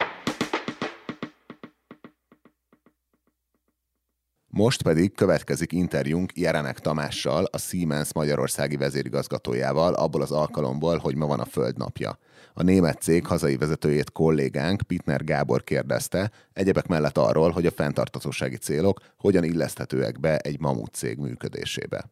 Most 4.57 4.81
pedig 4.81 5.15
következik 5.15 5.71
interjúnk 5.71 6.37
Jerenek 6.37 6.79
Tamással, 6.79 7.43
a 7.51 7.57
Siemens 7.57 8.13
magyarországi 8.13 8.77
vezérigazgatójával, 8.77 9.93
abból 9.93 10.21
az 10.21 10.31
alkalomból, 10.31 10.97
hogy 10.97 11.15
ma 11.15 11.25
van 11.25 11.39
a 11.39 11.45
Földnapja. 11.45 12.17
A 12.53 12.63
német 12.63 13.01
cég 13.01 13.25
hazai 13.25 13.57
vezetőjét 13.57 14.11
kollégánk 14.11 14.81
Pitner 14.81 15.23
Gábor 15.23 15.63
kérdezte, 15.63 16.31
egyebek 16.53 16.87
mellett 16.87 17.17
arról, 17.17 17.49
hogy 17.49 17.65
a 17.65 17.71
fenntartatósági 17.71 18.57
célok 18.57 18.99
hogyan 19.17 19.43
illeszthetőek 19.43 20.19
be 20.19 20.37
egy 20.37 20.59
mamut 20.59 20.93
cég 20.93 21.17
működésébe. 21.17 22.11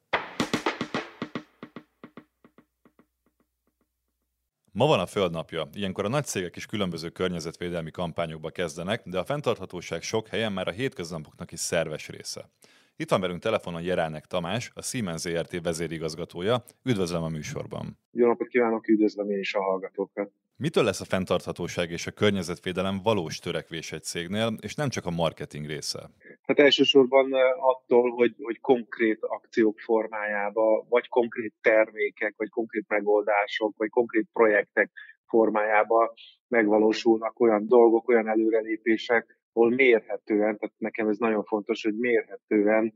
Ma 4.78 4.86
van 4.86 5.00
a 5.00 5.06
Földnapja, 5.06 5.68
ilyenkor 5.74 6.06
a 6.06 6.10
nagy 6.10 6.26
cégek 6.26 6.56
is 6.56 6.66
különböző 6.66 7.10
környezetvédelmi 7.10 7.92
kampányokba 7.92 8.50
kezdenek, 8.50 9.02
de 9.06 9.20
a 9.20 9.24
fenntarthatóság 9.24 10.02
sok 10.02 10.28
helyen 10.28 10.52
már 10.52 10.68
a 10.68 10.72
hétköznapoknak 10.72 11.52
is 11.52 11.60
szerves 11.60 12.10
része. 12.10 12.50
Itt 12.96 13.10
van 13.10 13.22
velünk 13.22 13.42
telefonon 13.42 13.82
Jeránek 13.82 14.26
Tamás, 14.26 14.72
a 14.74 14.82
Siemens 14.82 15.22
ZRT 15.22 15.62
vezérigazgatója. 15.64 16.64
Üdvözlöm 16.84 17.24
a 17.24 17.30
műsorban! 17.30 17.98
Jó 18.12 18.28
napot 18.28 18.48
kívánok, 18.48 18.88
üdvözlöm 18.88 19.30
én 19.30 19.40
is 19.40 19.54
a 19.54 19.62
hallgatókat! 19.62 20.32
Mitől 20.58 20.84
lesz 20.84 21.02
a 21.02 21.06
fenntarthatóság 21.06 21.92
és 21.92 22.08
a 22.08 22.12
környezetvédelem 22.12 23.00
valós 23.04 23.40
törekvés 23.40 23.92
egy 23.92 24.04
cégnél, 24.04 24.56
és 24.62 24.76
nem 24.76 24.90
csak 24.90 25.06
a 25.06 25.10
marketing 25.10 25.66
része? 25.66 26.10
Hát 26.42 26.60
elsősorban 26.60 27.34
attól, 27.60 28.12
hogy, 28.12 28.36
hogy 28.42 28.60
konkrét 28.60 29.18
akciók 29.22 29.80
formájába, 29.80 30.86
vagy 30.90 31.08
konkrét 31.08 31.54
termékek, 31.62 32.34
vagy 32.38 32.50
konkrét 32.50 32.86
megoldások, 32.88 33.78
vagy 33.78 33.90
konkrét 33.90 34.28
projektek 34.34 34.92
formájába 35.28 36.14
megvalósulnak 36.48 37.40
olyan 37.40 37.68
dolgok, 37.68 38.08
olyan 38.08 38.28
előrelépések, 38.28 39.38
ahol 39.54 39.70
mérhetően, 39.70 40.58
tehát 40.58 40.76
nekem 40.78 41.08
ez 41.08 41.18
nagyon 41.18 41.44
fontos, 41.44 41.84
hogy 41.84 41.98
mérhetően 41.98 42.94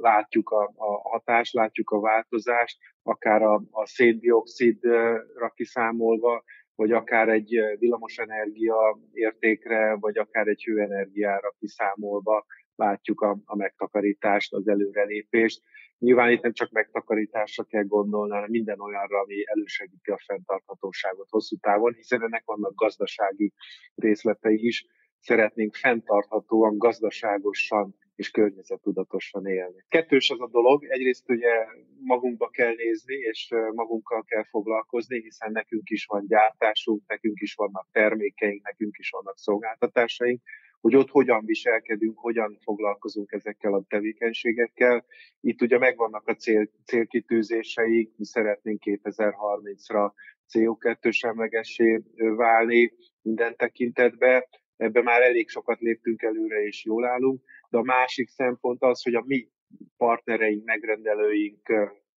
látjuk 0.00 0.50
a, 0.50 0.72
a 0.76 1.08
hatást, 1.08 1.52
látjuk 1.52 1.90
a 1.90 2.00
változást, 2.00 2.78
akár 3.02 3.42
a, 3.42 3.62
a 3.70 3.86
széndiokszidra 3.86 5.50
kiszámolva, 5.54 6.42
vagy 6.80 6.92
akár 6.92 7.28
egy 7.28 7.60
villamosenergia 7.78 8.98
értékre, 9.12 9.94
vagy 9.94 10.18
akár 10.18 10.46
egy 10.46 10.62
hőenergiára 10.62 11.54
kiszámolva 11.58 12.44
látjuk 12.74 13.20
a, 13.20 13.38
a 13.44 13.56
megtakarítást, 13.56 14.52
az 14.52 14.68
előrelépést. 14.68 15.62
Nyilván 15.98 16.30
itt 16.30 16.42
nem 16.42 16.52
csak 16.52 16.70
megtakarításra 16.70 17.64
kell 17.64 17.82
gondolni, 17.82 18.32
hanem 18.32 18.50
minden 18.50 18.80
olyanra, 18.80 19.18
ami 19.18 19.34
elősegíti 19.44 20.10
a 20.10 20.22
fenntarthatóságot 20.26 21.28
hosszú 21.30 21.56
távon, 21.56 21.94
hiszen 21.94 22.22
ennek 22.22 22.42
vannak 22.44 22.74
gazdasági 22.74 23.52
részletei 23.94 24.66
is. 24.66 24.86
Szeretnénk 25.18 25.74
fenntarthatóan, 25.74 26.78
gazdaságosan 26.78 27.94
és 28.20 28.30
környezetudatosan 28.30 29.46
élni. 29.46 29.84
Kettős 29.88 30.30
az 30.30 30.40
a 30.40 30.48
dolog, 30.48 30.84
egyrészt 30.84 31.30
ugye 31.30 31.66
magunkba 32.00 32.48
kell 32.48 32.74
nézni, 32.74 33.14
és 33.14 33.48
magunkkal 33.74 34.22
kell 34.24 34.44
foglalkozni, 34.44 35.20
hiszen 35.20 35.52
nekünk 35.52 35.90
is 35.90 36.04
van 36.04 36.26
gyártásunk, 36.26 37.02
nekünk 37.06 37.40
is 37.40 37.54
vannak 37.54 37.88
termékeink, 37.92 38.62
nekünk 38.62 38.98
is 38.98 39.10
vannak 39.10 39.38
szolgáltatásaink, 39.38 40.40
hogy 40.80 40.96
ott 40.96 41.08
hogyan 41.08 41.44
viselkedünk, 41.44 42.18
hogyan 42.18 42.58
foglalkozunk 42.62 43.32
ezekkel 43.32 43.74
a 43.74 43.84
tevékenységekkel. 43.88 45.04
Itt 45.40 45.62
ugye 45.62 45.78
megvannak 45.78 46.28
a 46.28 46.34
cél, 46.34 46.70
célkitűzéseik, 46.84 48.12
mi 48.16 48.24
szeretnénk 48.24 48.82
2030-ra 48.84 50.12
CO2 50.52 51.12
semlegessé 51.12 52.02
válni 52.16 52.92
minden 53.22 53.56
tekintetbe, 53.56 54.48
ebben 54.76 55.02
már 55.02 55.22
elég 55.22 55.48
sokat 55.48 55.80
léptünk 55.80 56.22
előre, 56.22 56.62
és 56.62 56.84
jól 56.84 57.04
állunk, 57.04 57.42
de 57.70 57.78
a 57.78 57.82
másik 57.82 58.28
szempont 58.28 58.82
az, 58.82 59.02
hogy 59.02 59.14
a 59.14 59.24
mi 59.26 59.48
partnereink, 59.96 60.64
megrendelőink, 60.64 61.72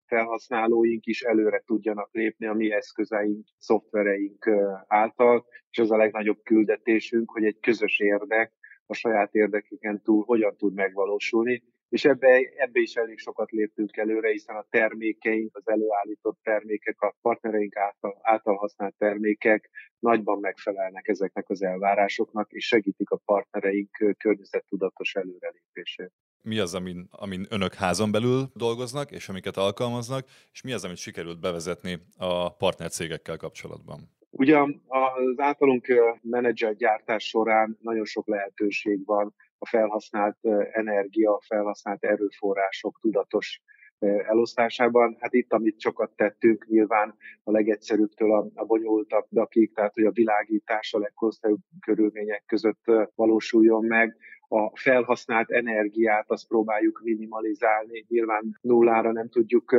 felhasználóink 0.06 1.06
is 1.06 1.22
előre 1.22 1.64
tudjanak 1.66 2.10
lépni 2.12 2.46
a 2.46 2.54
mi 2.54 2.72
eszközeink, 2.72 3.48
szoftvereink 3.58 4.50
által, 4.88 5.46
és 5.70 5.78
az 5.78 5.92
a 5.92 5.98
legnagyobb 5.98 6.40
küldetésünk, 6.44 7.32
hogy 7.32 7.46
egy 7.46 7.60
közös 7.60 8.00
érdek 8.00 8.54
a 8.86 8.94
saját 8.94 9.34
érdekeken 9.34 10.02
túl 10.02 10.24
hogyan 10.24 10.56
tud 10.58 10.74
megvalósulni, 10.74 11.64
és 11.94 12.06
ebbe, 12.06 12.28
ebbe 12.56 12.80
is 12.80 12.96
elég 12.96 13.20
sokat 13.20 13.52
léptünk 13.52 13.98
előre, 13.98 14.30
hiszen 14.30 14.56
a 14.56 14.66
termékeink, 14.70 15.58
az 15.58 15.68
előállított 15.68 16.40
termékek, 16.44 17.02
a 17.02 17.16
partnereink 17.22 17.76
által, 17.76 18.20
által 18.22 18.56
használt 18.56 18.96
termékek 18.98 19.70
nagyban 20.00 20.40
megfelelnek 20.40 21.08
ezeknek 21.08 21.50
az 21.50 21.64
elvárásoknak, 21.64 22.52
és 22.52 22.66
segítik 22.66 23.10
a 23.10 23.22
partnereink 23.26 24.16
környezettudatos 24.18 25.16
előrelépését. 25.16 26.12
Mi 26.42 26.60
az, 26.60 26.76
amin, 26.76 27.08
amin 27.12 27.46
önök 27.50 27.74
házon 27.74 28.12
belül 28.12 28.52
dolgoznak, 28.54 29.12
és 29.12 29.30
amiket 29.30 29.58
alkalmaznak, 29.58 30.26
és 30.52 30.62
mi 30.62 30.74
az, 30.74 30.84
amit 30.84 30.98
sikerült 30.98 31.40
bevezetni 31.40 32.00
a 32.18 32.56
partnercégekkel 32.56 33.38
kapcsolatban? 33.38 34.00
Ugyan 34.30 34.84
az 34.88 35.34
általunk 35.38 35.88
menedzser 36.22 36.76
gyártás 36.76 37.24
során 37.28 37.78
nagyon 37.82 38.06
sok 38.06 38.28
lehetőség 38.28 39.06
van 39.06 39.36
a 39.64 39.68
felhasznált 39.68 40.38
energia, 40.72 41.34
a 41.34 41.42
felhasznált 41.46 42.04
erőforrások 42.04 43.00
tudatos 43.02 43.62
elosztásában. 44.00 45.18
Hát 45.20 45.34
itt, 45.34 45.54
amit 45.54 45.80
sokat 45.80 46.12
tettünk, 46.16 46.66
nyilván 46.68 47.16
a 47.44 47.52
legegyszerűbbtől 47.52 48.34
a, 48.34 48.48
a 48.56 48.66
bonyolultabbakig, 48.66 49.74
tehát 49.74 49.94
hogy 49.94 50.06
a 50.06 50.12
világítás 50.12 50.94
a 50.94 51.00
leghosszabb 51.00 51.58
körülmények 51.80 52.44
között 52.46 52.84
valósuljon 53.16 53.86
meg. 53.86 54.18
A 54.48 54.78
felhasznált 54.78 55.52
energiát 55.52 56.30
azt 56.32 56.48
próbáljuk 56.48 57.02
minimalizálni, 57.04 58.06
nyilván 58.08 58.58
nullára 58.62 59.12
nem 59.12 59.30
tudjuk 59.30 59.72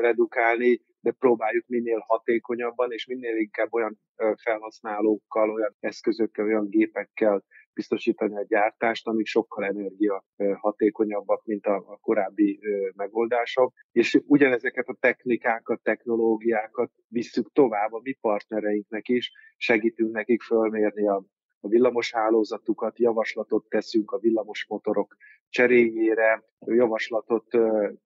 redukálni, 0.00 0.80
de 1.00 1.10
próbáljuk 1.10 1.64
minél 1.66 2.04
hatékonyabban, 2.06 2.92
és 2.92 3.06
minél 3.06 3.36
inkább 3.36 3.74
olyan 3.74 4.00
felhasználókkal, 4.36 5.50
olyan 5.50 5.76
eszközökkel, 5.80 6.44
olyan 6.44 6.68
gépekkel 6.68 7.44
biztosítani 7.74 8.36
a 8.36 8.44
gyártást, 8.48 9.06
amik 9.06 9.26
sokkal 9.26 9.64
energia 9.64 10.24
hatékonyabbak, 10.54 11.44
mint 11.44 11.66
a 11.66 11.98
korábbi 12.00 12.60
megoldások. 12.96 13.72
És 13.92 14.20
ugyanezeket 14.26 14.88
a 14.88 14.96
technikákat, 15.00 15.82
technológiákat 15.82 16.90
visszük 17.08 17.52
tovább 17.52 17.92
a 17.92 18.00
mi 18.02 18.12
partnereinknek 18.12 19.08
is, 19.08 19.32
segítünk 19.56 20.12
nekik 20.12 20.42
fölmérni 20.42 21.08
a 21.08 21.24
a 21.60 21.68
villamos 21.68 22.12
hálózatukat, 22.12 22.98
javaslatot 22.98 23.68
teszünk 23.68 24.10
a 24.10 24.18
villamos 24.18 24.66
motorok 24.68 25.16
cseréjére, 25.48 26.44
javaslatot 26.66 27.56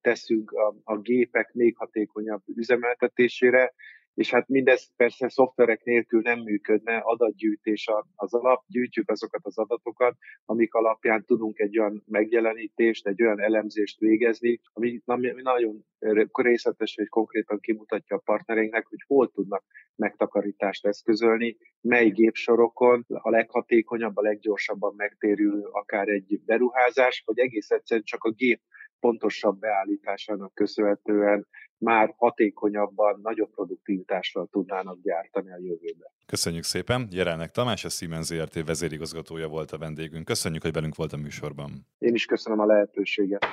teszünk 0.00 0.50
a, 0.50 0.74
a 0.84 0.98
gépek 0.98 1.52
még 1.52 1.76
hatékonyabb 1.76 2.42
üzemeltetésére, 2.56 3.74
és 4.14 4.30
hát 4.30 4.48
mindez 4.48 4.90
persze 4.96 5.28
szoftverek 5.28 5.84
nélkül 5.84 6.20
nem 6.20 6.40
működne, 6.40 6.96
adatgyűjtés 6.96 7.90
az 8.14 8.34
alap, 8.34 8.64
gyűjtjük 8.66 9.10
azokat 9.10 9.40
az 9.44 9.58
adatokat, 9.58 10.16
amik 10.44 10.74
alapján 10.74 11.24
tudunk 11.24 11.58
egy 11.58 11.78
olyan 11.78 12.02
megjelenítést, 12.06 13.06
egy 13.06 13.22
olyan 13.22 13.40
elemzést 13.40 13.98
végezni, 13.98 14.60
ami, 14.72 15.00
ami 15.04 15.32
nagyon 15.42 15.84
részletes 16.32 16.94
vagy 16.96 17.08
konkrétan 17.08 17.60
kimutatja 17.60 18.16
a 18.16 18.22
partnereinknek, 18.24 18.86
hogy 18.86 19.04
hol 19.06 19.30
tudnak 19.30 19.64
megtakarítást 19.96 20.86
eszközölni, 20.86 21.56
mely 21.80 22.08
gépsorokon 22.08 23.04
a 23.08 23.30
leghatékonyabb, 23.30 24.16
a 24.16 24.22
leggyorsabban 24.22 24.94
megtérül 24.96 25.68
akár 25.72 26.08
egy 26.08 26.40
beruházás, 26.44 27.22
vagy 27.26 27.38
egész 27.38 27.70
egyszerűen 27.70 28.04
csak 28.04 28.24
a 28.24 28.30
gép 28.30 28.60
pontosabb 29.04 29.58
beállításának 29.58 30.54
köszönhetően 30.54 31.46
már 31.78 32.14
hatékonyabban, 32.16 33.20
nagyobb 33.22 33.50
produktivitással 33.50 34.48
tudnának 34.50 34.98
gyártani 35.02 35.50
a 35.50 35.56
jövőben. 35.56 36.10
Köszönjük 36.26 36.64
szépen! 36.64 37.08
Jelennek 37.10 37.50
Tamás, 37.50 37.84
a 37.84 37.88
Siemens 37.88 38.26
ZRT 38.26 38.66
vezérigazgatója 38.66 39.48
volt 39.48 39.70
a 39.70 39.78
vendégünk. 39.78 40.24
Köszönjük, 40.24 40.62
hogy 40.62 40.72
velünk 40.72 40.94
volt 40.94 41.12
a 41.12 41.16
műsorban. 41.16 41.70
Én 41.98 42.14
is 42.14 42.24
köszönöm 42.26 42.58
a 42.58 42.66
lehetőséget. 42.66 43.44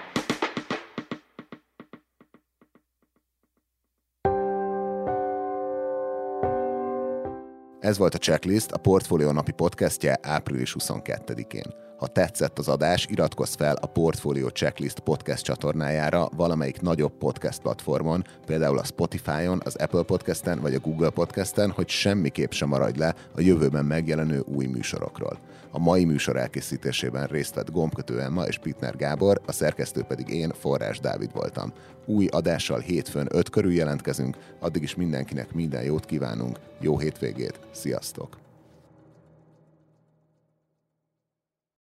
Ez 7.79 7.97
volt 7.97 8.13
a 8.13 8.17
Checklist, 8.17 8.71
a 8.71 8.77
Portfolio 8.77 9.31
napi 9.31 9.51
podcastje 9.51 10.17
április 10.21 10.75
22-én. 10.79 11.90
Ha 12.01 12.07
tetszett 12.07 12.59
az 12.59 12.67
adás, 12.67 13.05
iratkozz 13.09 13.55
fel 13.55 13.75
a 13.75 13.85
Portfolio 13.85 14.47
Checklist 14.47 14.99
podcast 14.99 15.43
csatornájára 15.43 16.29
valamelyik 16.35 16.81
nagyobb 16.81 17.11
podcast 17.11 17.61
platformon, 17.61 18.25
például 18.45 18.77
a 18.77 18.83
Spotify-on, 18.83 19.61
az 19.65 19.75
Apple 19.75 20.03
Podcasten 20.03 20.59
vagy 20.61 20.73
a 20.73 20.79
Google 20.79 21.09
Podcasten, 21.09 21.71
hogy 21.71 21.89
semmiképp 21.89 22.51
sem 22.51 22.67
maradj 22.67 22.99
le 22.99 23.15
a 23.35 23.41
jövőben 23.41 23.85
megjelenő 23.85 24.39
új 24.39 24.65
műsorokról. 24.65 25.39
A 25.71 25.79
mai 25.79 26.05
műsor 26.05 26.37
elkészítésében 26.37 27.27
részt 27.27 27.55
vett 27.55 27.71
Gombkötő 27.71 28.21
Emma 28.21 28.43
és 28.43 28.57
Pitner 28.57 28.95
Gábor, 28.95 29.41
a 29.45 29.51
szerkesztő 29.51 30.01
pedig 30.01 30.29
én, 30.29 30.51
Forrás 30.59 30.99
Dávid 30.99 31.31
voltam. 31.33 31.73
Új 32.05 32.27
adással 32.27 32.79
hétfőn 32.79 33.27
5 33.29 33.49
körül 33.49 33.73
jelentkezünk, 33.73 34.37
addig 34.59 34.83
is 34.83 34.95
mindenkinek 34.95 35.53
minden 35.53 35.83
jót 35.83 36.05
kívánunk, 36.05 36.59
jó 36.79 36.99
hétvégét, 36.99 37.59
sziasztok! 37.71 38.40